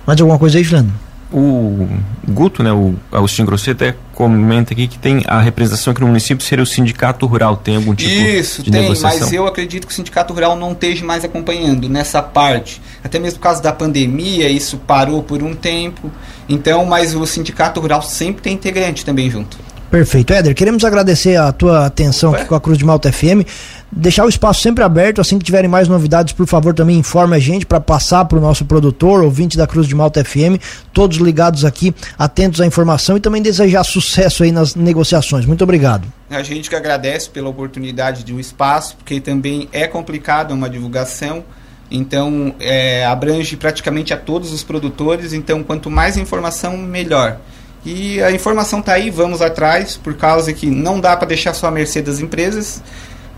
Mais 0.06 0.20
alguma 0.20 0.38
coisa 0.38 0.58
aí, 0.58 0.64
Juliano? 0.64 0.92
O 1.32 1.88
Guto, 2.28 2.60
né, 2.60 2.72
o 2.72 2.96
Agostinho 3.12 3.46
Grosseto, 3.46 3.84
até 3.84 3.96
comenta 4.12 4.72
aqui 4.72 4.88
que 4.88 4.98
tem 4.98 5.22
a 5.28 5.40
representação 5.40 5.92
aqui 5.92 6.00
no 6.00 6.08
município 6.08 6.44
seria 6.44 6.62
o 6.62 6.66
sindicato 6.66 7.24
rural. 7.24 7.56
Tem 7.56 7.76
algum 7.76 7.94
tipo 7.94 8.10
Isso, 8.10 8.64
de 8.64 8.70
tem, 8.70 8.82
negociação? 8.82 9.20
mas 9.20 9.32
eu 9.32 9.46
acredito 9.46 9.86
que 9.86 9.92
o 9.92 9.96
Sindicato 9.96 10.34
Rural 10.34 10.56
não 10.56 10.72
esteja 10.72 11.04
mais 11.04 11.24
acompanhando 11.24 11.88
nessa 11.88 12.20
parte. 12.20 12.82
Até 13.02 13.20
mesmo 13.20 13.38
por 13.38 13.44
causa 13.44 13.62
da 13.62 13.72
pandemia, 13.72 14.48
isso 14.48 14.76
parou 14.78 15.22
por 15.22 15.40
um 15.40 15.54
tempo. 15.54 16.10
Então, 16.48 16.84
mas 16.84 17.14
o 17.14 17.24
Sindicato 17.24 17.80
Rural 17.80 18.02
sempre 18.02 18.42
tem 18.42 18.54
integrante 18.54 19.04
também 19.04 19.30
junto. 19.30 19.56
Perfeito. 19.90 20.33
Éder, 20.33 20.55
queremos 20.55 20.85
agradecer 20.85 21.35
a 21.37 21.50
tua 21.50 21.87
atenção 21.87 22.33
aqui 22.33 22.44
com 22.44 22.55
a 22.55 22.61
Cruz 22.61 22.79
de 22.79 22.85
Malta 22.85 23.12
FM. 23.12 23.44
Deixar 23.90 24.24
o 24.24 24.29
espaço 24.29 24.62
sempre 24.62 24.85
aberto, 24.85 25.20
assim 25.20 25.37
que 25.37 25.44
tiverem 25.44 25.68
mais 25.68 25.88
novidades, 25.88 26.33
por 26.33 26.46
favor, 26.46 26.72
também 26.72 26.96
informe 26.96 27.35
a 27.35 27.40
gente 27.40 27.66
para 27.66 27.81
passar 27.81 28.24
para 28.26 28.38
o 28.38 28.40
nosso 28.40 28.64
produtor, 28.64 29.24
ouvinte 29.24 29.59
da 29.59 29.66
Cruz 29.66 29.88
de 29.88 29.94
Malta 29.96 30.24
FM, 30.24 30.62
todos 30.92 31.18
ligados 31.18 31.64
aqui, 31.64 31.92
atentos 32.16 32.61
à 32.61 32.66
informação 32.66 33.16
e 33.16 33.20
também 33.20 33.42
desejar 33.42 33.83
sucesso 33.83 34.44
aí 34.44 34.53
nas 34.53 34.76
negociações. 34.76 35.44
Muito 35.44 35.64
obrigado. 35.64 36.07
A 36.31 36.42
gente 36.44 36.70
que 36.70 36.76
agradece 36.76 37.29
pela 37.29 37.48
oportunidade 37.48 38.22
de 38.22 38.33
um 38.33 38.38
espaço, 38.38 38.96
porque 38.96 39.20
também 39.20 39.68
é 39.72 39.88
complicado, 39.88 40.53
uma 40.53 40.70
divulgação. 40.70 41.42
Então, 41.90 42.55
é, 42.61 43.05
abrange 43.05 43.57
praticamente 43.57 44.14
a 44.14 44.16
todos 44.16 44.53
os 44.53 44.62
produtores. 44.62 45.33
Então, 45.33 45.64
quanto 45.64 45.90
mais 45.90 46.16
informação, 46.16 46.76
melhor. 46.76 47.40
E 47.84 48.22
a 48.22 48.30
informação 48.30 48.80
está 48.80 48.92
aí, 48.92 49.08
vamos 49.10 49.40
atrás, 49.40 49.96
por 49.96 50.14
causa 50.14 50.52
que 50.52 50.66
não 50.66 51.00
dá 51.00 51.16
para 51.16 51.28
deixar 51.28 51.54
só 51.54 51.66
a 51.68 51.70
mercê 51.70 52.02
das 52.02 52.20
empresas. 52.20 52.82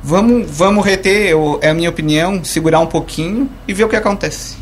Vamos, 0.03 0.51
vamos 0.51 0.85
reter, 0.85 1.29
eu- 1.31 1.61
é 1.63 1.71
a 1.71 1.75
minha 1.75 1.89
opinião, 1.89 2.43
segurar 2.45 2.81
um 2.81 2.87
pouquinho 2.87 3.49
e 3.69 3.73
ver 3.73 3.85
o 3.85 3.89
que 3.89 3.95
acontece. 3.95 4.57